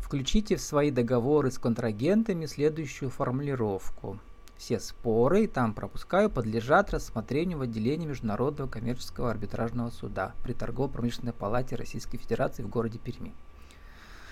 включите 0.00 0.56
в 0.56 0.60
свои 0.60 0.90
договоры 0.90 1.50
с 1.50 1.58
контрагентами 1.58 2.46
следующую 2.46 3.10
формулировку. 3.10 4.18
Все 4.56 4.80
споры, 4.80 5.46
там 5.46 5.74
пропускаю, 5.74 6.30
подлежат 6.30 6.90
рассмотрению 6.90 7.58
в 7.58 7.62
отделении 7.62 8.06
Международного 8.06 8.68
коммерческого 8.68 9.30
арбитражного 9.30 9.90
суда 9.90 10.32
при 10.42 10.52
торгово-промышленной 10.52 11.32
палате 11.32 11.76
Российской 11.76 12.18
Федерации 12.18 12.62
в 12.62 12.68
городе 12.68 12.98
Перми 12.98 13.34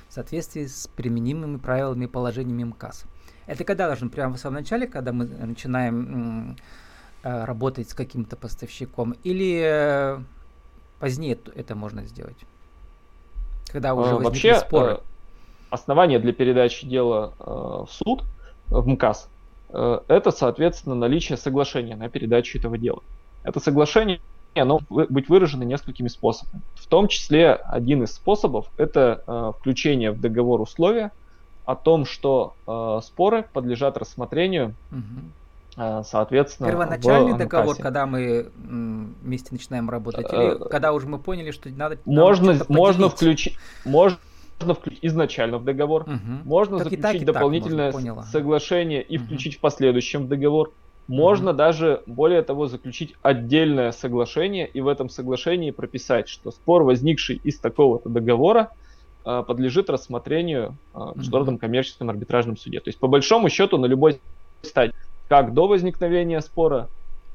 в 0.08 0.14
соответствии 0.14 0.66
с 0.66 0.88
применимыми 0.96 1.56
правилами 1.56 2.04
и 2.04 2.08
положениями 2.08 2.64
МКАС. 2.64 3.04
Это 3.46 3.64
когда 3.64 3.86
должен 3.86 4.10
прямо 4.10 4.36
в 4.36 4.38
самом 4.38 4.56
начале, 4.56 4.86
когда 4.86 5.12
мы 5.12 5.24
начинаем 5.26 6.56
Э, 6.56 6.62
работать 7.24 7.88
с 7.88 7.94
каким-то 7.94 8.36
поставщиком, 8.36 9.14
или 9.24 9.62
э, 9.64 10.18
позднее 11.00 11.38
это 11.54 11.74
можно 11.74 12.04
сделать? 12.04 12.36
Когда 13.68 13.94
уже 13.94 14.10
а, 14.10 14.18
Вообще, 14.18 14.56
споры. 14.56 15.00
Основание 15.70 16.18
для 16.18 16.32
передачи 16.32 16.86
дела 16.86 17.32
в 17.38 17.88
суд, 17.90 18.22
в 18.68 18.86
МКАС, 18.86 19.28
это, 19.70 20.30
соответственно, 20.30 20.94
наличие 20.94 21.36
соглашения 21.36 21.96
на 21.96 22.08
передачу 22.08 22.58
этого 22.58 22.78
дела. 22.78 23.00
Это 23.42 23.58
соглашение 23.58 24.20
оно 24.54 24.78
быть 24.88 25.28
выражено 25.28 25.64
несколькими 25.64 26.06
способами. 26.06 26.62
В 26.76 26.86
том 26.86 27.08
числе 27.08 27.54
один 27.54 28.04
из 28.04 28.12
способов 28.12 28.70
это 28.76 29.54
включение 29.58 30.12
в 30.12 30.20
договор 30.20 30.60
условия 30.60 31.10
о 31.64 31.74
том, 31.74 32.04
что 32.04 32.54
споры 33.02 33.44
подлежат 33.52 33.96
рассмотрению 33.96 34.76
угу 34.92 35.22
соответственно, 35.76 36.68
Первоначальный 36.68 37.36
договор, 37.36 37.76
когда 37.76 38.06
мы 38.06 38.50
вместе 38.56 39.48
начинаем 39.50 39.90
работать, 39.90 40.32
или 40.32 40.68
когда 40.68 40.92
уже 40.92 41.06
мы 41.06 41.18
поняли, 41.18 41.50
что 41.50 41.68
надо 41.70 41.98
можно, 42.04 42.56
можно 42.68 43.08
включить, 43.08 43.56
можно 43.84 44.18
включить 44.60 45.00
изначально 45.02 45.58
в 45.58 45.64
договор, 45.64 46.02
угу. 46.02 46.12
можно 46.44 46.78
так 46.78 46.84
заключить 46.84 47.02
так, 47.02 47.14
и 47.16 47.24
дополнительное 47.24 47.92
можно, 47.92 48.22
соглашение 48.22 49.02
и 49.02 49.18
угу. 49.18 49.26
включить 49.26 49.56
в 49.56 49.60
последующем 49.60 50.24
в 50.24 50.28
договор. 50.28 50.72
Можно 51.06 51.50
угу. 51.50 51.58
даже, 51.58 52.02
более 52.06 52.42
того, 52.42 52.66
заключить 52.66 53.14
отдельное 53.22 53.92
соглашение 53.92 54.66
и 54.66 54.80
в 54.80 54.88
этом 54.88 55.08
соглашении 55.10 55.70
прописать, 55.70 56.28
что 56.28 56.50
спор, 56.50 56.82
возникший 56.82 57.40
из 57.44 57.58
такого-то 57.58 58.08
договора, 58.08 58.70
а, 59.24 59.42
подлежит 59.42 59.90
рассмотрению 59.90 60.76
а, 60.92 61.12
в 61.12 61.18
Международном 61.18 61.58
коммерческом 61.58 62.10
арбитражном 62.10 62.56
суде. 62.56 62.80
То 62.80 62.88
есть, 62.88 62.98
по 62.98 63.08
большому 63.08 63.48
счету, 63.48 63.76
на 63.78 63.86
любой 63.86 64.20
стадии, 64.62 64.94
как 65.28 65.54
до 65.54 65.66
возникновения 65.66 66.40
спора, 66.40 66.88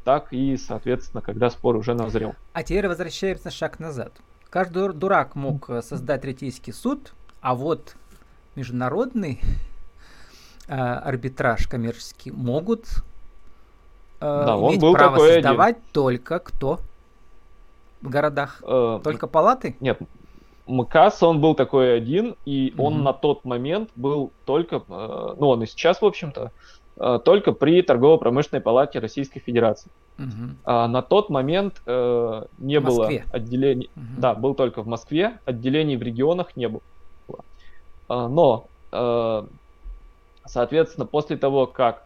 так 0.04 0.32
и, 0.32 0.58
соответственно, 0.58 1.22
когда 1.22 1.50
спор 1.50 1.76
уже 1.76 1.94
назрел. 1.94 2.36
А 2.54 2.64
теперь 2.64 2.88
возвращаемся 2.88 3.52
шаг 3.52 3.80
назад. 3.80 4.14
Каждый 4.50 4.94
дурак 4.94 5.36
мог 5.36 5.70
э, 5.70 5.82
создать 5.82 6.22
третейский 6.22 6.74
суд, 6.74 7.14
а 7.42 7.54
вот 7.54 7.96
международный 8.56 9.40
э, 10.68 10.74
арбитраж 10.74 11.68
коммерческий 11.68 12.32
могут 12.32 12.86
э, 14.20 14.22
да, 14.22 14.56
иметь 14.56 14.82
был 14.82 14.94
право 14.94 15.18
создавать 15.18 15.78
один. 15.78 15.90
только 15.92 16.40
кто 16.40 16.80
в 18.02 18.10
городах? 18.10 18.64
Э, 18.66 19.00
только 19.04 19.28
палаты? 19.28 19.76
Нет, 19.80 20.00
МКАС, 20.70 21.24
он 21.24 21.42
был 21.42 21.56
такой 21.56 21.98
один, 21.98 22.36
и 22.46 22.70
mm-hmm. 22.70 22.82
он 22.82 23.04
на 23.04 23.14
тот 23.14 23.44
момент 23.44 23.90
был 23.96 24.32
только, 24.46 24.78
э, 24.78 25.36
ну 25.38 25.50
он 25.50 25.64
и 25.64 25.66
сейчас, 25.66 26.02
в 26.02 26.06
общем-то, 26.06 26.52
только 27.24 27.54
при 27.54 27.82
торгово-промышленной 27.82 28.62
палате 28.62 29.00
Российской 29.00 29.40
Федерации. 29.40 29.90
Uh-huh. 30.18 30.52
А 30.66 30.88
на 30.88 31.02
тот 31.02 31.30
момент 31.30 31.82
э, 31.86 32.44
не 32.58 32.80
было 32.82 33.10
отделений, 33.32 33.90
uh-huh. 33.96 34.20
да, 34.20 34.36
был 34.36 34.54
только 34.54 34.82
в 34.82 34.88
Москве, 34.88 35.40
отделений 35.46 35.96
в 35.96 36.04
регионах 36.04 36.58
не 36.58 36.68
было. 36.68 36.82
А, 38.10 38.28
но, 38.28 38.68
э, 38.92 39.44
соответственно, 40.46 41.06
после 41.06 41.38
того, 41.38 41.68
как 41.68 42.04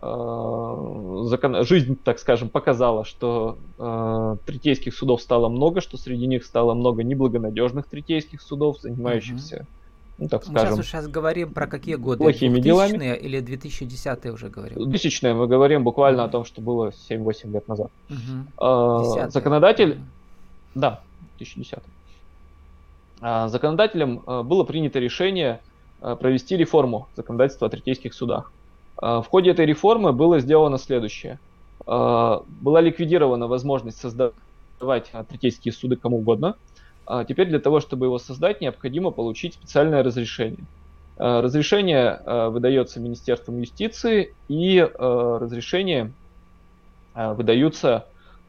э, 0.00 1.22
закон... 1.24 1.62
жизнь, 1.64 1.98
так 2.02 2.18
скажем, 2.18 2.48
показала, 2.48 3.04
что 3.04 3.58
э, 3.78 4.36
третейских 4.46 4.94
судов 4.94 5.20
стало 5.20 5.50
много, 5.50 5.82
что 5.82 5.98
среди 5.98 6.26
них 6.26 6.44
стало 6.44 6.72
много 6.72 7.02
неблагонадежных 7.02 7.86
третейских 7.88 8.40
судов, 8.40 8.78
занимающихся 8.80 9.56
uh-huh 9.56 9.79
ну, 10.20 10.28
так 10.28 10.44
скажем. 10.44 10.76
Мы 10.76 10.82
сейчас 10.82 11.08
говорим 11.08 11.54
про 11.54 11.66
какие 11.66 11.94
годы? 11.94 12.18
Плохими 12.18 12.60
делами. 12.60 13.16
или 13.16 13.40
2010 13.40 14.26
уже 14.26 14.50
говорим? 14.50 14.76
2000 14.78 15.32
мы 15.32 15.46
говорим 15.46 15.82
буквально 15.82 16.20
mm-hmm. 16.20 16.26
о 16.26 16.28
том, 16.28 16.44
что 16.44 16.60
было 16.60 16.92
7-8 17.08 17.50
лет 17.50 17.66
назад. 17.66 17.90
Mm-hmm. 18.10 19.30
Законодатель... 19.30 19.92
Mm-hmm. 19.92 20.74
Да, 20.74 21.00
2010. 21.38 21.78
А, 23.22 23.48
законодателем 23.48 24.22
а, 24.26 24.42
было 24.42 24.64
принято 24.64 24.98
решение 24.98 25.60
провести 26.00 26.56
реформу 26.56 27.08
законодательства 27.16 27.66
о 27.66 27.70
третейских 27.70 28.14
судах. 28.14 28.52
В 28.96 29.24
ходе 29.30 29.50
этой 29.50 29.66
реформы 29.66 30.14
было 30.14 30.40
сделано 30.40 30.78
следующее. 30.78 31.38
Была 31.84 32.80
ликвидирована 32.80 33.46
возможность 33.48 34.00
создавать 34.00 35.12
третейские 35.28 35.72
суды 35.72 35.96
кому 35.96 36.18
угодно– 36.18 36.56
а 37.12 37.24
теперь 37.24 37.48
для 37.48 37.58
того, 37.58 37.80
чтобы 37.80 38.06
его 38.06 38.20
создать, 38.20 38.60
необходимо 38.60 39.10
получить 39.10 39.54
специальное 39.54 40.04
разрешение. 40.04 40.64
А, 41.18 41.42
разрешение 41.42 42.10
а, 42.10 42.50
выдается 42.50 43.00
Министерством 43.00 43.58
юстиции, 43.58 44.32
и 44.46 44.78
а, 44.78 45.38
разрешение 45.40 46.12
выдаются 47.12 48.06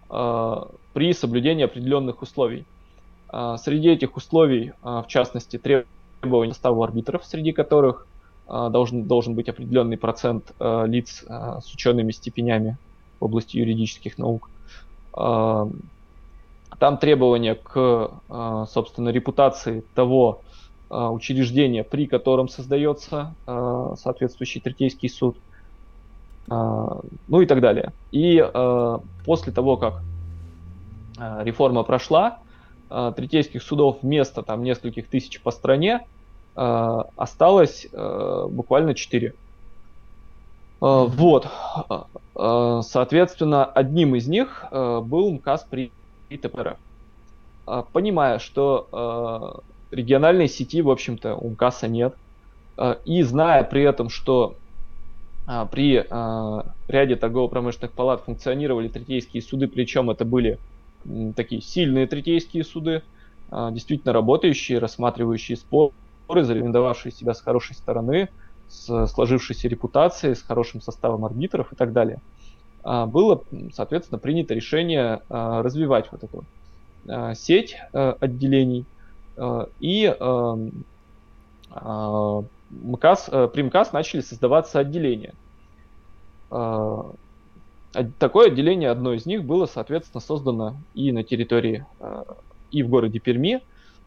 при 0.07 1.13
соблюдении 1.13 1.65
определенных 1.65 2.21
условий. 2.21 2.63
Среди 3.57 3.89
этих 3.89 4.15
условий, 4.15 4.73
в 4.83 5.05
частности, 5.07 5.57
требования 5.57 6.53
состава 6.53 6.85
арбитров, 6.85 7.25
среди 7.25 7.53
которых 7.53 8.05
должен, 8.47 9.05
должен 9.05 9.33
быть 9.33 9.49
определенный 9.49 9.97
процент 9.97 10.53
лиц 10.59 11.23
с 11.27 11.73
учеными 11.73 12.11
степенями 12.11 12.77
в 13.19 13.25
области 13.25 13.57
юридических 13.57 14.19
наук. 14.19 14.47
Там 16.81 16.97
требования 16.97 17.53
к, 17.53 18.09
а, 18.27 18.65
собственно, 18.65 19.09
репутации 19.09 19.83
того 19.93 20.41
а, 20.89 21.11
учреждения, 21.11 21.83
при 21.83 22.07
котором 22.07 22.47
создается 22.49 23.35
а, 23.45 23.93
соответствующий 23.97 24.61
третейский 24.61 25.07
суд, 25.07 25.37
ну 26.47 27.41
и 27.41 27.45
так 27.45 27.61
далее. 27.61 27.93
И 28.11 28.43
после 29.25 29.53
того, 29.53 29.77
как 29.77 30.01
реформа 31.19 31.83
прошла, 31.83 32.39
третейских 32.89 33.61
судов 33.61 33.99
вместо 34.01 34.41
там 34.41 34.63
нескольких 34.63 35.07
тысяч 35.07 35.39
по 35.39 35.51
стране 35.51 36.01
осталось 36.55 37.87
буквально 37.93 38.95
4. 38.95 39.33
Вот. 40.81 41.47
Соответственно, 42.33 43.65
одним 43.65 44.15
из 44.15 44.27
них 44.27 44.65
был 44.71 45.31
МКАС 45.31 45.67
при 45.69 45.93
и 46.31 46.37
т.п. 46.37 46.77
А, 47.65 47.83
понимая, 47.83 48.39
что 48.39 49.61
э, 49.91 49.95
региональной 49.95 50.47
сети, 50.47 50.81
в 50.81 50.89
общем-то, 50.89 51.35
у 51.35 51.49
МКАСа 51.51 51.87
нет, 51.87 52.15
э, 52.77 52.95
и 53.05 53.21
зная 53.21 53.63
при 53.63 53.83
этом, 53.83 54.09
что 54.09 54.55
при 55.71 56.07
ряде 56.87 57.15
торгово-промышленных 57.15 57.91
палат 57.91 58.21
функционировали 58.23 58.87
третейские 58.87 59.41
суды, 59.41 59.67
причем 59.67 60.09
это 60.11 60.23
были 60.23 60.59
такие 61.35 61.61
сильные 61.61 62.05
третейские 62.05 62.63
суды, 62.63 63.01
действительно 63.49 64.13
работающие, 64.13 64.77
рассматривающие 64.77 65.57
споры, 65.57 65.93
зарекомендовавшие 66.29 67.11
себя 67.11 67.33
с 67.33 67.41
хорошей 67.41 67.75
стороны, 67.75 68.29
с 68.69 69.07
сложившейся 69.07 69.67
репутацией, 69.67 70.35
с 70.35 70.43
хорошим 70.43 70.79
составом 70.79 71.25
арбитров 71.25 71.73
и 71.73 71.75
так 71.75 71.91
далее. 71.91 72.21
А, 72.83 73.05
было, 73.05 73.43
соответственно, 73.73 74.19
принято 74.19 74.53
решение 74.53 75.21
а, 75.29 75.61
развивать 75.61 76.11
вот 76.11 76.23
эту 76.23 76.43
а, 77.07 77.33
сеть 77.35 77.77
отделений 77.93 78.85
и 79.79 80.15
МКАС, 82.69 83.29
при 83.53 83.61
МКАС 83.63 83.93
начали 83.93 84.19
создаваться 84.21 84.79
отделения. 84.79 85.33
Такое 88.19 88.47
отделение, 88.47 88.89
одно 88.89 89.13
из 89.13 89.25
них, 89.25 89.45
было, 89.45 89.65
соответственно, 89.67 90.21
создано 90.21 90.75
и 90.93 91.13
на 91.13 91.23
территории, 91.23 91.85
и 92.71 92.83
в 92.83 92.89
городе 92.89 93.19
Перми. 93.19 93.61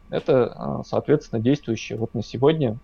Это, 0.09 0.83
соответственно, 0.85 1.41
действующее 1.41 1.97
вот 1.97 2.13
на 2.13 2.21
сегодня 2.23 2.77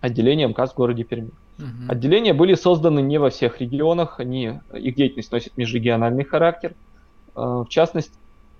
отделение 0.00 0.48
МКАС 0.48 0.72
в 0.72 0.76
городе 0.76 1.04
Перми. 1.04 1.30
Угу. 1.62 1.92
Отделения 1.92 2.34
были 2.34 2.54
созданы 2.54 3.00
не 3.00 3.18
во 3.18 3.30
всех 3.30 3.60
регионах, 3.60 4.18
они, 4.18 4.60
их 4.72 4.94
деятельность 4.96 5.30
носит 5.30 5.56
межрегиональный 5.56 6.24
характер. 6.24 6.74
Э, 7.36 7.62
в 7.64 7.68
частности, 7.68 8.12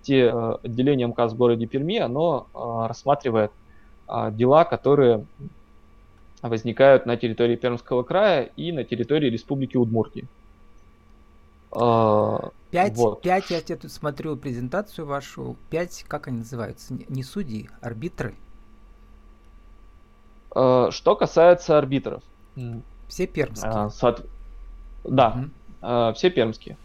э, 0.09 0.57
отделение 0.62 1.09
МКАС 1.09 1.33
в 1.33 1.37
городе 1.37 1.67
Перми, 1.67 1.99
оно 1.99 2.47
э, 2.55 2.88
рассматривает 2.88 3.51
дела, 4.33 4.65
которые 4.65 5.25
возникают 6.43 7.07
на 7.07 7.17
территории 7.17 7.57
Пермского 7.57 8.03
края 8.03 8.51
и 8.57 8.71
на 8.71 8.85
территории 8.85 9.31
Республики 9.31 9.79
Удмуртия. 9.79 10.27
Пять, 11.71 12.97
вот. 12.97 13.23
пять, 13.23 13.51
я 13.51 13.62
тебе 13.62 13.79
тут 13.79 13.91
смотрю 13.91 14.37
презентацию 14.37 15.07
вашу, 15.07 15.57
пять, 15.71 16.05
как 16.09 16.29
они 16.29 16.38
называются, 16.38 16.93
не 17.09 17.23
судьи, 17.23 17.71
арбитры? 17.81 18.35
Что 20.51 21.17
касается 21.19 21.79
арбитров, 21.79 22.23
все 23.12 23.27
пермские. 23.27 23.70
А, 23.70 23.90
соот... 23.90 24.25
Да, 25.05 25.29
угу. 25.37 25.51
а, 25.83 26.12
все 26.14 26.31
пермские. 26.31 26.79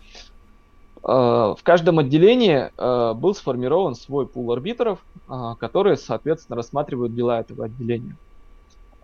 А, 1.01 1.55
в 1.55 1.63
каждом 1.63 1.99
отделении 1.99 2.69
а, 2.77 3.13
был 3.13 3.33
сформирован 3.33 3.95
свой 3.95 4.27
пул 4.27 4.51
арбитров, 4.51 4.99
а, 5.29 5.55
которые, 5.55 5.95
соответственно, 5.95 6.57
рассматривают 6.57 7.15
дела 7.15 7.39
этого 7.39 7.65
отделения. 7.65 8.17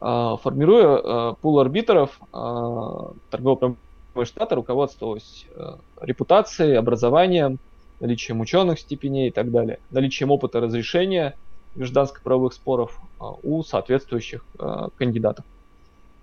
А, 0.01 0.35
формируя 0.35 0.99
а, 1.01 1.33
пул 1.35 1.61
арбитров, 1.61 2.19
а, 2.33 3.13
торгово-промышленная 3.29 4.25
штата 4.25 4.55
руководствовалась 4.55 5.45
а, 5.55 5.79
репутацией, 6.01 6.73
образованием, 6.73 7.57
наличием 8.01 8.41
ученых 8.41 8.79
степеней 8.79 9.29
и 9.29 9.31
так 9.31 9.49
далее, 9.49 9.79
наличием 9.91 10.29
опыта 10.29 10.59
разрешения 10.59 11.35
гражданско-правовых 11.75 12.53
споров 12.53 12.99
у 13.43 13.63
соответствующих 13.63 14.45
кандидатов. 14.97 15.45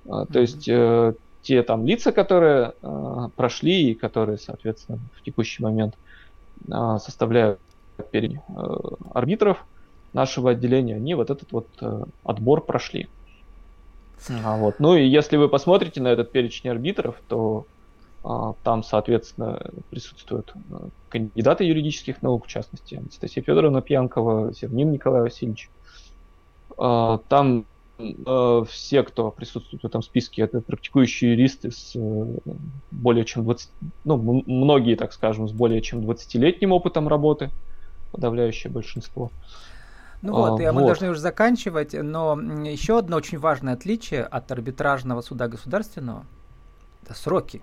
А, 0.08 0.26
то 0.26 0.40
есть 0.40 0.68
э, 0.68 1.14
те 1.42 1.62
там 1.62 1.86
лица, 1.86 2.12
которые 2.12 2.74
э, 2.82 3.28
прошли 3.36 3.90
и 3.90 3.94
которые, 3.94 4.38
соответственно, 4.38 4.98
в 5.14 5.22
текущий 5.22 5.62
момент 5.62 5.94
э, 6.68 6.98
составляют 6.98 7.60
перед 8.10 8.40
арбитров 9.12 9.58
нашего 10.12 10.50
отделения, 10.50 10.96
они 10.96 11.14
вот 11.14 11.30
этот 11.30 11.52
вот 11.52 11.68
э, 11.80 12.04
отбор 12.24 12.64
прошли. 12.64 13.08
А, 14.44 14.56
вот. 14.56 14.80
Ну 14.80 14.96
и 14.96 15.06
если 15.06 15.36
вы 15.36 15.48
посмотрите 15.48 16.00
на 16.00 16.08
этот 16.08 16.32
перечень 16.32 16.70
арбитров, 16.70 17.16
то 17.28 17.66
А, 18.22 18.52
там, 18.62 18.82
соответственно, 18.82 19.58
присутствуют 19.88 20.52
э, 20.54 20.88
кандидаты 21.08 21.64
юридических 21.64 22.20
наук, 22.22 22.44
в 22.44 22.48
частности, 22.48 22.96
Анастасия 22.96 23.42
Федоровна 23.42 23.80
Пьянкова, 23.80 24.52
Зернин 24.52 24.92
Николай 24.92 25.22
Васильевич. 25.22 25.70
А, 26.76 27.18
там 27.28 27.64
э, 28.00 28.64
все, 28.68 29.02
кто 29.02 29.30
присутствует 29.30 29.82
в 29.82 29.86
этом 29.86 30.02
списке, 30.02 30.42
это 30.42 30.60
практикующие 30.60 31.32
юристы 31.32 31.70
с 31.70 31.92
э, 31.94 32.38
более 32.90 33.24
чем 33.24 33.44
20, 33.44 33.70
ну, 34.04 34.42
многие, 34.46 34.96
так 34.96 35.12
скажем, 35.12 35.48
с 35.48 35.52
более 35.52 35.80
чем 35.80 36.00
20-летним 36.00 36.72
опытом 36.72 37.08
работы, 37.08 37.50
подавляющее 38.12 38.72
большинство. 38.72 39.30
Ну 40.22 40.32
вот, 40.34 40.60
а, 40.60 40.62
и 40.62 40.66
вот. 40.66 40.74
мы 40.74 40.82
должны 40.82 41.10
уже 41.10 41.20
заканчивать, 41.20 41.94
но 41.94 42.38
еще 42.64 42.98
одно 42.98 43.16
очень 43.16 43.38
важное 43.38 43.74
отличие 43.74 44.22
от 44.22 44.50
арбитражного 44.52 45.22
суда 45.22 45.48
государственного– 45.48 46.26
это 47.02 47.14
сроки 47.14 47.62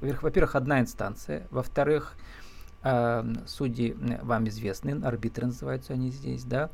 во-первых, 0.00 0.54
одна 0.54 0.80
инстанция, 0.80 1.46
во-вторых, 1.50 2.14
э, 2.82 3.24
судьи 3.46 3.96
вам 4.22 4.48
известны, 4.48 5.00
арбитры 5.04 5.46
называются 5.46 5.92
они 5.92 6.10
здесь, 6.10 6.44
да, 6.44 6.70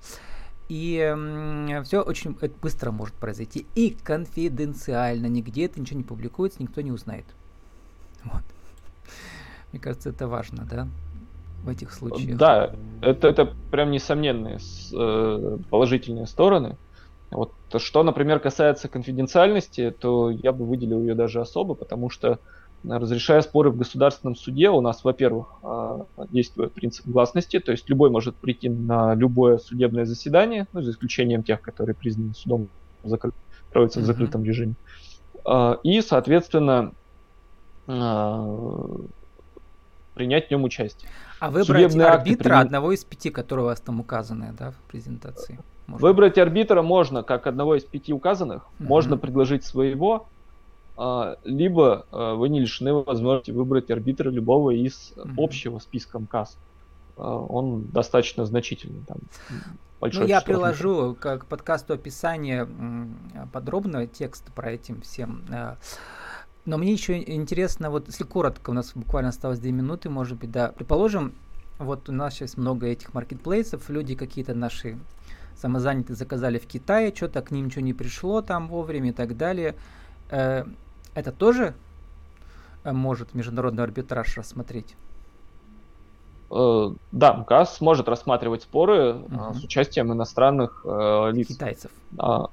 и 0.69 0.99
э, 0.99 1.83
все 1.85 2.01
очень 2.01 2.37
быстро 2.63 2.91
может 2.91 3.15
произойти 3.15 3.67
и 3.75 3.91
конфиденциально, 3.91 5.27
нигде 5.27 5.67
это 5.67 5.81
ничего 5.81 5.99
не 5.99 6.05
публикуется, 6.05 6.63
никто 6.63 6.81
не 6.81 6.93
узнает. 6.93 7.27
Вот. 8.25 8.43
Мне 9.73 9.81
кажется, 9.81 10.11
это 10.11 10.29
важно, 10.29 10.67
да, 10.71 10.89
в 11.65 11.69
этих 11.69 11.93
случаях. 11.93 12.39
Да, 12.39 12.75
это, 13.03 13.29
это 13.29 13.53
прям 13.71 13.91
несомненные 13.91 14.59
э, 14.93 15.59
положительные 15.71 16.27
стороны. 16.27 16.77
Вот 17.31 17.53
что, 17.79 18.03
например, 18.03 18.39
касается 18.39 18.89
конфиденциальности, 18.89 19.91
то 19.91 20.31
я 20.31 20.53
бы 20.53 20.65
выделил 20.65 21.01
ее 21.01 21.15
даже 21.15 21.41
особо, 21.41 21.75
потому 21.75 22.09
что 22.09 22.39
разрешая 22.87 23.41
споры 23.43 23.71
в 23.71 23.77
государственном 23.77 24.37
суде, 24.37 24.71
у 24.71 24.81
нас, 24.81 25.05
во-первых, 25.05 25.55
а, 25.63 26.07
действует 26.31 26.73
принцип 26.73 27.07
гласности, 27.07 27.59
то 27.59 27.73
есть 27.73 27.89
любой 27.89 28.11
может 28.11 28.37
прийти 28.37 28.69
на 28.69 29.15
любое 29.15 29.59
судебное 29.59 30.05
заседание, 30.05 30.67
ну, 30.73 30.83
за 30.83 30.91
исключением 30.91 31.43
тех, 31.43 31.61
которые 31.61 31.95
признаны 31.95 32.35
судом, 32.35 32.69
закры... 33.03 33.33
проводятся 33.71 34.01
mm-hmm. 34.01 34.03
в 34.03 34.07
закрытом 34.07 34.45
режиме. 34.45 34.75
А, 35.45 35.79
и, 35.83 36.01
соответственно, 36.01 36.93
а, 37.87 38.97
принять 40.15 40.49
в 40.49 40.51
нем 40.51 40.65
участие. 40.65 41.11
А 41.41 41.51
выбрать 41.51 41.67
Судебные 41.67 42.09
арбитра 42.09 42.49
при... 42.51 42.55
одного 42.55 42.93
из 42.93 43.05
пяти, 43.05 43.31
которые 43.31 43.65
у 43.65 43.69
вас 43.69 43.81
там 43.81 44.01
указаны, 44.01 44.55
да, 44.59 44.71
в 44.71 44.77
презентации? 44.91 45.59
Можно? 45.87 46.07
Выбрать 46.07 46.39
арбитра 46.39 46.83
можно 46.83 47.23
как 47.23 47.47
одного 47.47 47.77
из 47.77 47.85
пяти 47.85 48.13
указанных, 48.13 48.63
mm-hmm. 48.63 48.87
можно 48.87 49.17
предложить 49.19 49.65
своего, 49.65 50.27
либо 50.97 52.07
а, 52.13 52.35
вы 52.35 52.49
не 52.49 52.61
лишены 52.61 52.93
возможности 52.95 53.51
выбрать 53.51 53.91
арбитра 53.91 54.31
любого 54.31 54.71
из 54.71 55.13
общего 55.37 55.79
списка 55.79 56.19
МКАС. 56.19 56.57
А, 57.17 57.37
он 57.37 57.87
достаточно 57.87 58.47
значительный. 58.47 59.03
Там, 59.07 59.19
ну, 60.01 60.27
я 60.27 60.41
приложу 60.41 61.17
к, 61.19 61.39
к 61.39 61.47
подкасту 61.47 61.95
описание 61.95 62.69
подробного 63.53 64.07
текста 64.07 64.53
про 64.53 64.73
этим 64.73 65.01
всем. 65.01 65.45
Но 66.67 66.79
мне 66.79 66.93
еще 66.93 67.23
интересно, 67.23 67.91
вот 67.91 68.07
если 68.07 68.25
коротко, 68.25 68.71
у 68.71 68.73
нас 68.73 68.93
буквально 68.95 69.31
осталось 69.31 69.59
2 69.59 69.71
минуты, 69.71 70.09
может 70.09 70.39
быть, 70.39 70.51
да. 70.51 70.69
Предположим, 70.69 71.35
вот 71.79 72.09
у 72.09 72.13
нас 72.13 72.35
сейчас 72.35 72.57
много 72.57 72.87
этих 72.87 73.13
маркетплейсов, 73.13 73.91
люди 73.91 74.15
какие-то 74.15 74.55
наши 74.55 74.99
самозанятые 75.57 76.17
заказали 76.17 76.59
в 76.59 76.67
Китае, 76.67 77.13
что-то 77.15 77.43
к 77.43 77.51
ним 77.51 77.67
ничего 77.67 77.83
не 77.83 77.93
пришло 77.93 78.41
там 78.43 78.69
вовремя 78.69 79.11
и 79.11 79.13
так 79.13 79.37
далее. 79.37 79.75
Это 81.15 81.31
тоже 81.33 81.75
э, 82.83 82.93
может 82.93 83.35
международный 83.35 83.85
арбитраж 83.85 84.37
рассмотреть? 84.37 84.97
Э, 86.51 86.91
да, 87.13 87.35
МКАС 87.35 87.81
может 87.81 88.09
рассматривать 88.09 88.63
споры 88.63 89.15
угу. 89.15 89.55
с 89.55 89.65
участием 89.65 90.13
иностранных 90.13 90.85
э, 90.85 91.31
лиц. 91.33 91.49
Китайцев. 91.49 91.91
А, 92.19 92.49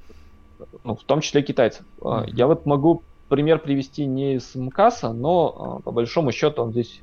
ну, 0.84 0.96
в 0.96 1.04
том 1.04 1.22
числе 1.22 1.42
китайцев. 1.42 1.86
Угу. 2.00 2.26
Я 2.28 2.48
вот 2.48 2.66
могу 2.66 3.04
пример 3.30 3.60
привести 3.60 4.06
не 4.06 4.36
из 4.36 4.56
МКАСа, 4.56 5.12
но 5.12 5.82
по 5.84 5.92
большому 5.92 6.32
счету 6.32 6.64
он 6.64 6.72
здесь 6.72 7.02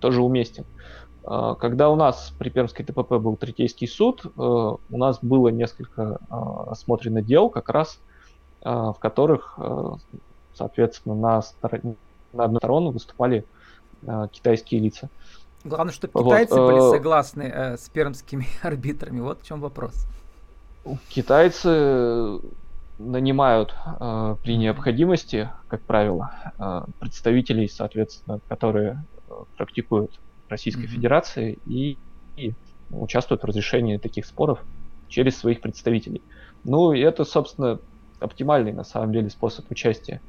тоже 0.00 0.22
уместен. 0.22 0.64
Когда 1.24 1.90
у 1.90 1.96
нас 1.96 2.32
при 2.38 2.50
Пермской 2.50 2.84
ТПП 2.84 3.14
был 3.14 3.36
Третейский 3.36 3.88
суд, 3.88 4.24
у 4.36 4.78
нас 4.90 5.18
было 5.20 5.48
несколько 5.48 6.18
рассмотрено 6.30 7.22
дел 7.22 7.48
как 7.48 7.70
раз, 7.70 8.00
в 8.62 8.96
которых 9.00 9.58
соответственно, 10.58 11.14
на, 11.14 11.42
стороне, 11.42 11.94
на 12.32 12.44
одну 12.44 12.58
сторону 12.58 12.90
выступали 12.90 13.44
э, 14.02 14.28
китайские 14.32 14.80
лица. 14.80 15.08
Главное, 15.64 15.92
чтобы 15.92 16.22
китайцы 16.22 16.54
вот, 16.54 16.66
были 16.66 16.88
э, 16.88 16.90
согласны 16.90 17.42
э, 17.42 17.76
с 17.76 17.88
пермскими 17.88 18.46
арбитрами. 18.62 19.20
Вот 19.20 19.42
в 19.42 19.46
чем 19.46 19.60
вопрос. 19.60 20.06
Китайцы 21.08 22.40
нанимают 22.98 23.74
э, 24.00 24.36
при 24.42 24.56
необходимости, 24.56 25.48
как 25.68 25.82
правило, 25.82 26.32
э, 26.58 26.82
представителей, 26.98 27.68
соответственно, 27.68 28.40
которые 28.48 29.04
э, 29.28 29.32
практикуют 29.56 30.18
Российской 30.48 30.84
mm-hmm. 30.84 30.88
Федерации 30.88 31.58
и, 31.66 31.98
и 32.36 32.54
участвуют 32.90 33.42
в 33.42 33.46
разрешении 33.46 33.98
таких 33.98 34.26
споров 34.26 34.60
через 35.08 35.36
своих 35.38 35.60
представителей. 35.60 36.22
Ну, 36.64 36.92
и 36.92 37.00
это, 37.00 37.24
собственно, 37.24 37.78
оптимальный 38.20 38.72
на 38.72 38.84
самом 38.84 39.12
деле 39.12 39.30
способ 39.30 39.70
участия 39.70 40.20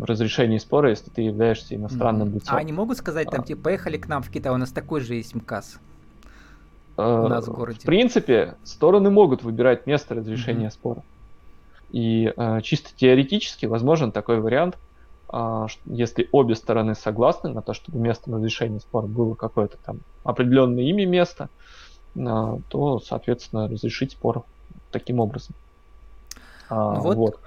разрешении 0.00 0.58
спора, 0.58 0.90
если 0.90 1.10
ты 1.10 1.22
являешься 1.22 1.74
иностранным 1.74 2.32
лицом. 2.32 2.56
А 2.56 2.58
они 2.58 2.72
могут 2.72 2.98
сказать, 2.98 3.30
там, 3.30 3.40
а. 3.40 3.44
типа, 3.44 3.62
поехали 3.62 3.96
к 3.96 4.08
нам 4.08 4.22
в 4.22 4.30
Китай, 4.30 4.52
у 4.52 4.56
нас 4.56 4.70
такой 4.70 5.00
же 5.00 5.14
есть 5.14 5.34
МКАС? 5.34 5.78
У 6.96 7.02
э, 7.02 7.28
нас 7.28 7.46
в 7.46 7.52
городе. 7.52 7.80
В 7.80 7.84
принципе, 7.84 8.54
стороны 8.64 9.10
могут 9.10 9.42
выбирать 9.42 9.86
место 9.86 10.14
разрешения 10.14 10.68
mm-hmm. 10.68 10.70
спора. 10.70 11.02
И 11.90 12.32
э, 12.36 12.60
чисто 12.62 12.90
теоретически 12.96 13.66
возможен 13.66 14.12
такой 14.12 14.40
вариант, 14.40 14.76
э, 15.32 15.66
если 15.86 16.28
обе 16.32 16.54
стороны 16.54 16.94
согласны 16.94 17.50
на 17.50 17.62
то, 17.62 17.74
чтобы 17.74 17.98
место 17.98 18.30
разрешения 18.32 18.80
спора 18.80 19.06
было 19.06 19.34
какое-то 19.34 19.76
там 19.84 20.00
определенное 20.24 20.84
имя 20.84 21.06
место, 21.06 21.48
э, 22.16 22.58
то, 22.68 23.00
соответственно, 23.00 23.68
разрешить 23.68 24.12
спор 24.12 24.44
таким 24.90 25.20
образом. 25.20 25.54
А, 26.68 26.94
ну 26.94 27.00
вот. 27.02 27.16
вот. 27.16 27.40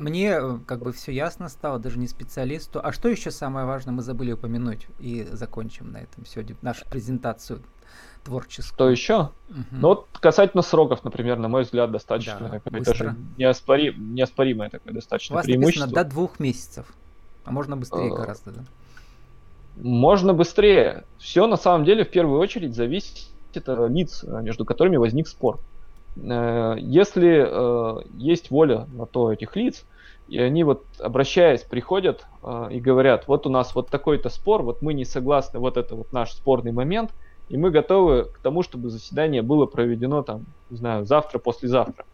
Мне 0.00 0.30
э, 0.30 0.58
как 0.66 0.80
бы 0.80 0.92
все 0.92 1.12
ясно 1.12 1.50
стало, 1.50 1.78
даже 1.78 1.98
не 1.98 2.08
специалисту. 2.08 2.80
А 2.82 2.90
что 2.90 3.10
еще 3.10 3.30
самое 3.30 3.66
важное 3.66 3.92
мы 3.92 4.00
забыли 4.00 4.32
упомянуть 4.32 4.86
и 4.98 5.28
закончим 5.30 5.92
на 5.92 5.98
этом 5.98 6.24
сегодня 6.24 6.56
нашу 6.62 6.86
презентацию 6.86 7.60
творческую. 8.24 8.74
Что 8.74 8.88
еще? 8.88 9.14
Угу. 9.50 9.58
Ну 9.72 9.88
вот 9.88 10.06
касательно 10.14 10.62
сроков, 10.62 11.04
например, 11.04 11.38
на 11.38 11.48
мой 11.48 11.64
взгляд, 11.64 11.90
достаточно 11.90 12.38
да, 12.40 12.48
такое 12.48 12.82
даже 12.82 13.14
неоспорим, 13.36 14.14
неоспоримое 14.14 14.70
такое 14.70 14.94
достаточно 14.94 15.34
У 15.34 15.36
вас 15.36 15.44
преимущество. 15.44 15.82
написано 15.82 16.04
до 16.04 16.10
двух 16.10 16.40
месяцев, 16.40 16.86
а 17.44 17.52
можно 17.52 17.76
быстрее 17.76 18.10
а, 18.10 18.16
гораздо, 18.16 18.52
да? 18.52 18.64
Можно 19.76 20.32
быстрее. 20.32 21.04
Все 21.18 21.46
на 21.46 21.58
самом 21.58 21.84
деле 21.84 22.06
в 22.06 22.10
первую 22.10 22.40
очередь 22.40 22.74
зависит 22.74 23.28
от 23.54 23.90
лиц, 23.90 24.24
между 24.24 24.64
которыми 24.64 24.96
возник 24.96 25.28
спор. 25.28 25.60
Э, 26.16 26.76
если 26.78 27.44
э, 27.46 28.02
есть 28.16 28.50
воля 28.50 28.86
на 28.92 29.06
то 29.06 29.32
этих 29.32 29.56
лиц, 29.56 29.84
и 30.28 30.38
они 30.38 30.64
вот, 30.64 30.84
обращаясь, 30.98 31.62
приходят 31.62 32.26
э, 32.42 32.68
и 32.72 32.80
говорят, 32.80 33.26
вот 33.26 33.46
у 33.46 33.50
нас 33.50 33.74
вот 33.74 33.88
такой-то 33.88 34.28
спор, 34.28 34.62
вот 34.62 34.82
мы 34.82 34.94
не 34.94 35.04
согласны, 35.04 35.58
вот 35.58 35.76
это 35.76 35.94
вот 35.94 36.12
наш 36.12 36.32
спорный 36.32 36.72
момент, 36.72 37.10
и 37.48 37.56
мы 37.56 37.70
готовы 37.70 38.24
к 38.24 38.38
тому, 38.38 38.62
чтобы 38.62 38.90
заседание 38.90 39.42
было 39.42 39.66
проведено 39.66 40.22
там, 40.22 40.46
не 40.70 40.76
знаю, 40.76 41.04
завтра, 41.04 41.38
послезавтра. 41.38 42.04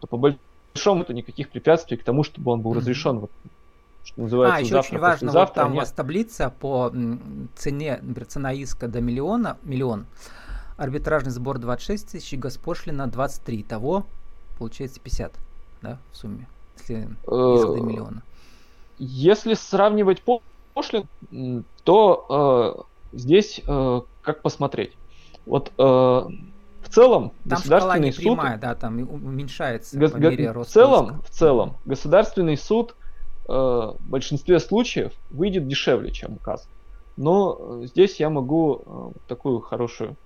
То 0.00 0.06
по 0.06 0.16
большому 0.16 1.04
то 1.04 1.12
никаких 1.12 1.50
препятствий 1.50 1.98
к 1.98 2.04
тому, 2.04 2.24
чтобы 2.24 2.52
он 2.52 2.62
был 2.62 2.72
разрешен 2.72 3.18
вот, 3.18 3.30
что 4.02 4.22
называется, 4.22 4.56
а, 4.56 4.60
еще 4.60 4.70
завтра, 4.70 4.94
очень 4.94 5.02
важно, 5.02 5.32
вот 5.32 5.54
там 5.54 5.68
нет. 5.68 5.76
у 5.76 5.80
вас 5.80 5.92
таблица 5.92 6.52
по 6.58 6.90
цене, 7.54 7.98
например, 8.02 8.26
цена 8.26 8.52
иска 8.52 8.88
до 8.88 9.02
миллиона, 9.02 9.58
миллион, 9.62 10.06
арбитражный 10.76 11.30
сбор 11.30 11.58
26 11.58 12.12
тысяч, 12.12 12.38
госпошлина 12.38 13.06
23. 13.06 13.62
Того 13.62 14.06
получается 14.58 15.00
50, 15.00 15.32
да, 15.82 15.98
в 16.12 16.16
сумме, 16.16 16.46
если 16.78 17.08
э, 17.26 17.80
миллиона. 17.80 18.22
Если 18.98 19.54
сравнивать 19.54 20.22
пошлин, 20.74 21.08
то 21.84 22.86
э, 23.12 23.16
здесь 23.16 23.60
э, 23.66 24.00
как 24.22 24.42
посмотреть. 24.42 24.92
Вот 25.46 25.72
э, 25.76 25.82
в 25.82 26.88
целом 26.88 27.32
там 27.48 27.58
государственный 27.58 28.12
суд... 28.12 28.22
Прямая, 28.22 28.58
да, 28.58 28.74
там 28.74 28.98
уменьшается 28.98 29.98
го- 29.98 30.08
по 30.08 30.16
мере 30.16 30.50
роста 30.52 30.70
В 30.70 30.74
целом, 30.74 31.06
иска. 31.06 31.22
в 31.22 31.30
целом, 31.30 31.76
государственный 31.84 32.56
суд 32.56 32.94
э, 33.48 33.52
в 33.52 33.96
большинстве 34.00 34.60
случаев 34.60 35.12
выйдет 35.30 35.66
дешевле, 35.66 36.12
чем 36.12 36.34
указ. 36.34 36.68
Но 37.16 37.56
э, 37.82 37.86
здесь 37.86 38.20
я 38.20 38.30
могу 38.30 38.82
э, 38.84 39.10
такую 39.26 39.60
хорошую 39.60 40.16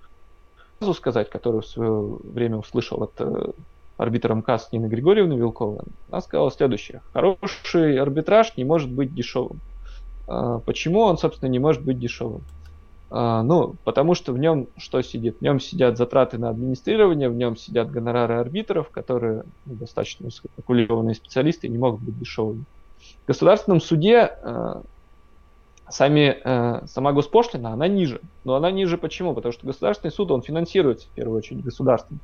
сказать, 0.93 1.29
которую 1.29 1.61
в 1.61 1.67
свое 1.67 2.17
время 2.23 2.57
услышал 2.57 3.03
от 3.03 3.13
э, 3.19 3.51
арбитра 3.97 4.35
МКАС 4.35 4.71
Нины 4.71 4.87
Григорьевны 4.87 5.33
Вилковой, 5.33 5.79
она 6.09 6.21
сказала 6.21 6.51
следующее. 6.51 7.01
Хороший 7.13 7.99
арбитраж 7.99 8.55
не 8.57 8.63
может 8.63 8.91
быть 8.91 9.13
дешевым. 9.13 9.59
Почему 10.27 11.01
он, 11.01 11.17
собственно, 11.17 11.49
не 11.49 11.59
может 11.59 11.83
быть 11.83 11.99
дешевым? 11.99 12.41
Ну, 13.09 13.75
потому 13.85 14.13
что 14.13 14.33
в 14.33 14.37
нем 14.37 14.67
что 14.75 15.01
сидит? 15.01 15.37
В 15.37 15.41
нем 15.41 15.61
сидят 15.61 15.97
затраты 15.97 16.37
на 16.37 16.49
администрирование, 16.49 17.29
в 17.29 17.35
нем 17.35 17.55
сидят 17.55 17.89
гонорары 17.89 18.35
арбитров, 18.35 18.89
которые 18.89 19.43
ну, 19.65 19.75
достаточно 19.75 20.25
высококвалифицированные 20.25 21.15
специалисты 21.15 21.69
не 21.69 21.77
могут 21.77 22.01
быть 22.01 22.19
дешевыми. 22.19 22.65
В 23.23 23.27
государственном 23.27 23.79
суде 23.79 24.33
сами, 25.89 26.37
э, 26.43 26.85
сама 26.87 27.13
госпошлина, 27.13 27.73
она 27.73 27.87
ниже. 27.87 28.21
Но 28.43 28.55
она 28.55 28.71
ниже 28.71 28.97
почему? 28.97 29.33
Потому 29.33 29.53
что 29.53 29.65
государственный 29.65 30.11
суд, 30.11 30.31
он 30.31 30.41
финансируется 30.41 31.07
в 31.07 31.11
первую 31.11 31.37
очередь 31.37 31.63
государством. 31.63 32.19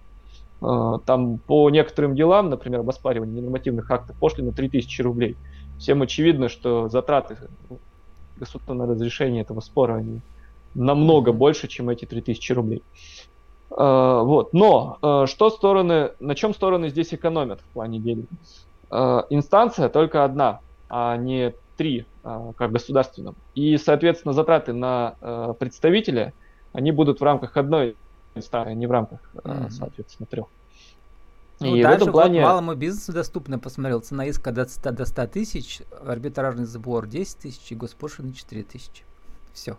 Э, 0.62 1.00
там 1.06 1.38
по 1.38 1.70
некоторым 1.70 2.16
делам, 2.16 2.50
например, 2.50 2.82
об 2.82 2.90
оспаривании 2.90 3.40
ненормативных 3.40 3.90
актов, 3.90 4.16
пошлина 4.18 4.52
3000 4.52 5.02
рублей. 5.02 5.38
Всем 5.78 6.02
очевидно, 6.02 6.50
что 6.50 6.90
затраты 6.90 7.38
государства 8.38 8.74
на 8.74 8.86
разрешение 8.86 9.42
этого 9.42 9.60
спора, 9.62 9.96
они 9.96 10.22
намного 10.76 11.32
больше, 11.32 11.68
чем 11.68 11.90
эти 11.90 12.06
3000 12.06 12.52
рублей. 12.54 12.84
Э, 13.72 14.22
вот. 14.24 14.54
Но 14.54 14.98
э, 15.02 15.26
что 15.28 15.50
стороны, 15.50 16.12
на 16.20 16.36
чем 16.36 16.54
стороны 16.54 16.90
здесь 16.90 17.14
экономят 17.14 17.60
в 17.62 17.74
плане 17.74 18.00
денег? 18.00 18.26
Э, 18.92 19.24
инстанция 19.30 19.90
только 19.90 20.24
одна, 20.24 20.60
а 20.90 21.18
не 21.18 21.54
три 21.78 22.06
а, 22.24 22.54
как 22.58 22.72
государственном. 22.72 23.36
И, 23.56 23.78
соответственно, 23.78 24.34
затраты 24.34 24.74
на 24.74 25.16
а, 25.22 25.54
представителя, 25.54 26.34
они 26.72 26.92
будут 26.92 27.20
в 27.20 27.24
рамках 27.24 27.58
одной 27.58 27.96
инстанции, 28.36 28.72
а 28.72 28.76
не 28.76 28.88
в 28.88 28.92
рамках, 28.92 29.20
mm-hmm. 29.34 29.70
соответственно, 29.72 30.28
трех. 30.28 30.48
Ну, 31.60 31.76
и 31.76 31.84
в 31.84 31.88
этом 31.88 32.12
плане... 32.12 32.42
вот 32.42 32.48
малому 32.48 32.76
бизнесу 32.76 33.14
доступно, 33.14 33.60
посмотрел, 33.60 34.02
цена 34.02 34.26
иска 34.26 34.52
до 34.52 34.66
100, 34.66 34.92
до 34.92 35.06
100 35.06 35.28
тысяч, 35.28 35.82
арбитражный 36.06 36.66
сбор 36.66 37.08
10 37.08 37.38
тысяч 37.38 37.72
и 37.72 37.76
госпошлины 37.76 38.34
4 38.34 38.64
тысячи. 38.64 39.04
Все. 39.54 39.78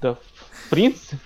Да, 0.00 0.14
в 0.14 0.70
принципе, 0.70 1.18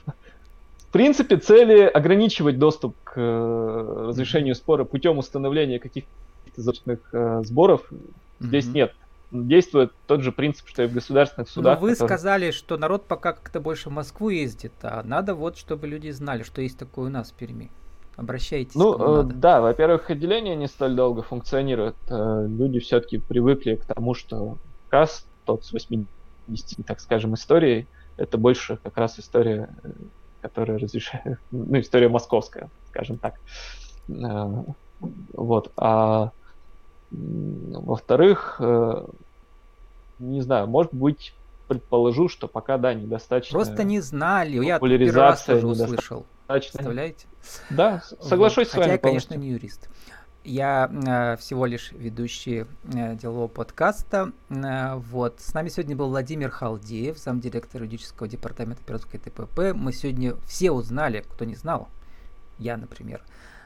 в 0.89 0.93
принципе, 0.93 1.37
цели 1.39 1.83
ограничивать 1.83 2.59
доступ 2.59 2.97
к 3.05 3.13
э, 3.17 4.05
разрешению 4.09 4.55
спора 4.55 4.85
путем 4.85 5.19
установления 5.19 5.79
каких-то 5.79 6.11
защитных 6.57 6.99
э, 7.13 7.43
сборов 7.45 7.91
mm-hmm. 7.91 8.47
здесь 8.47 8.67
нет 8.67 8.93
действует 9.35 9.93
тот 10.07 10.23
же 10.23 10.33
принцип, 10.33 10.69
что 10.69 10.83
и 10.85 10.87
в 10.87 10.93
государственных 10.93 11.49
судах. 11.49 11.81
Но 11.81 11.87
вы 11.87 11.93
которые... 11.93 12.09
сказали, 12.09 12.51
что 12.51 12.77
народ 12.77 13.07
пока 13.07 13.33
как-то 13.33 13.61
больше 13.61 13.91
в 13.91 13.93
Москву 13.93 14.31
ездит, 14.31 14.73
а 14.83 15.03
надо 15.03 15.35
вот, 15.35 15.57
чтобы 15.57 15.87
люди 15.87 16.11
знали, 16.11 16.43
что 16.43 16.63
есть 16.63 16.79
такое 16.79 17.07
у 17.07 17.11
нас 17.11 17.31
в 17.31 17.35
Перми. 17.35 17.71
Обращайтесь. 18.17 18.75
Ну, 18.77 19.23
э, 19.23 19.25
да, 19.25 19.61
во-первых, 19.61 20.09
отделение 20.09 20.55
не 20.55 20.69
столь 20.69 20.95
долго 20.95 21.23
функционирует. 21.23 21.97
Э, 22.09 22.47
люди 22.47 22.79
все-таки 22.79 23.19
привыкли 23.19 23.75
к 23.75 23.85
тому, 23.85 24.15
что 24.15 24.59
КАС, 24.89 25.27
тот 25.45 25.65
с 25.65 25.73
80, 25.73 26.87
так 26.87 27.01
скажем, 27.01 27.35
историей, 27.35 27.89
это 28.17 28.39
больше 28.39 28.79
как 28.83 28.97
раз 28.97 29.19
история, 29.19 29.69
э, 29.83 29.91
которая 30.43 30.79
разрешает, 30.79 31.41
ну, 31.51 31.81
история 31.81 32.09
московская, 32.09 32.71
скажем 32.91 33.19
так. 33.19 33.35
Э, 34.09 34.63
вот. 35.33 35.73
А 35.77 36.31
во-вторых, 37.11 38.61
не 40.19 40.41
знаю, 40.41 40.67
может 40.67 40.93
быть, 40.93 41.35
предположу, 41.69 42.29
что 42.29 42.49
пока, 42.49 42.79
да, 42.79 42.95
недостаточно. 42.95 43.59
Просто 43.59 43.85
не 43.85 44.01
знали, 44.01 44.65
я 44.65 44.79
первый 44.79 45.11
раз 45.11 45.45
тоже 45.45 45.67
услышал. 45.67 46.27
Представляете? 46.47 47.27
Да, 47.71 48.03
соглашусь 48.21 48.69
вот. 48.69 48.73
с 48.73 48.75
вами. 48.75 48.83
Хотя 48.85 48.93
я, 48.93 48.99
конечно, 48.99 49.35
не 49.35 49.51
юрист. 49.51 49.89
Я 50.45 50.91
э, 50.93 51.37
всего 51.41 51.65
лишь 51.65 51.93
ведущий 51.93 52.67
э, 52.93 53.17
делового 53.17 53.49
подкаста. 53.49 54.33
Э, 54.51 54.95
вот. 54.97 55.41
С 55.41 55.55
нами 55.55 55.71
сегодня 55.71 55.97
был 55.97 56.09
Владимир 56.09 56.51
Халдеев, 56.51 57.17
замдиректор 57.17 57.81
юридического 57.81 58.29
департамента 58.29 58.83
Пиратской 58.85 59.21
ТПП. 59.21 59.75
Мы 59.75 59.95
сегодня 59.95 60.37
все 60.47 60.71
узнали, 60.71 61.25
кто 61.27 61.47
не 61.47 61.55
знал, 61.55 61.89
я, 62.59 62.77
например, 62.77 63.23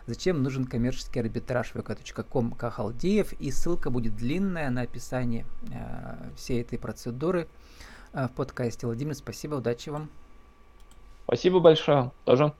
зачем 0.08 0.42
нужен 0.42 0.64
коммерческий 0.64 1.20
арбитраж 1.20 1.72
vk.com 1.74 2.52
Кахалдеев. 2.52 3.34
И 3.34 3.50
ссылка 3.50 3.90
будет 3.90 4.16
длинная 4.16 4.70
на 4.70 4.82
описание 4.82 5.44
э, 5.70 6.30
всей 6.36 6.62
этой 6.62 6.78
процедуры 6.78 7.46
э, 8.12 8.26
в 8.26 8.32
подкасте. 8.32 8.86
Владимир, 8.86 9.14
спасибо, 9.14 9.56
удачи 9.56 9.90
вам. 9.90 10.08
Спасибо 11.26 11.60
большое. 11.60 12.10
Тоже. 12.24 12.52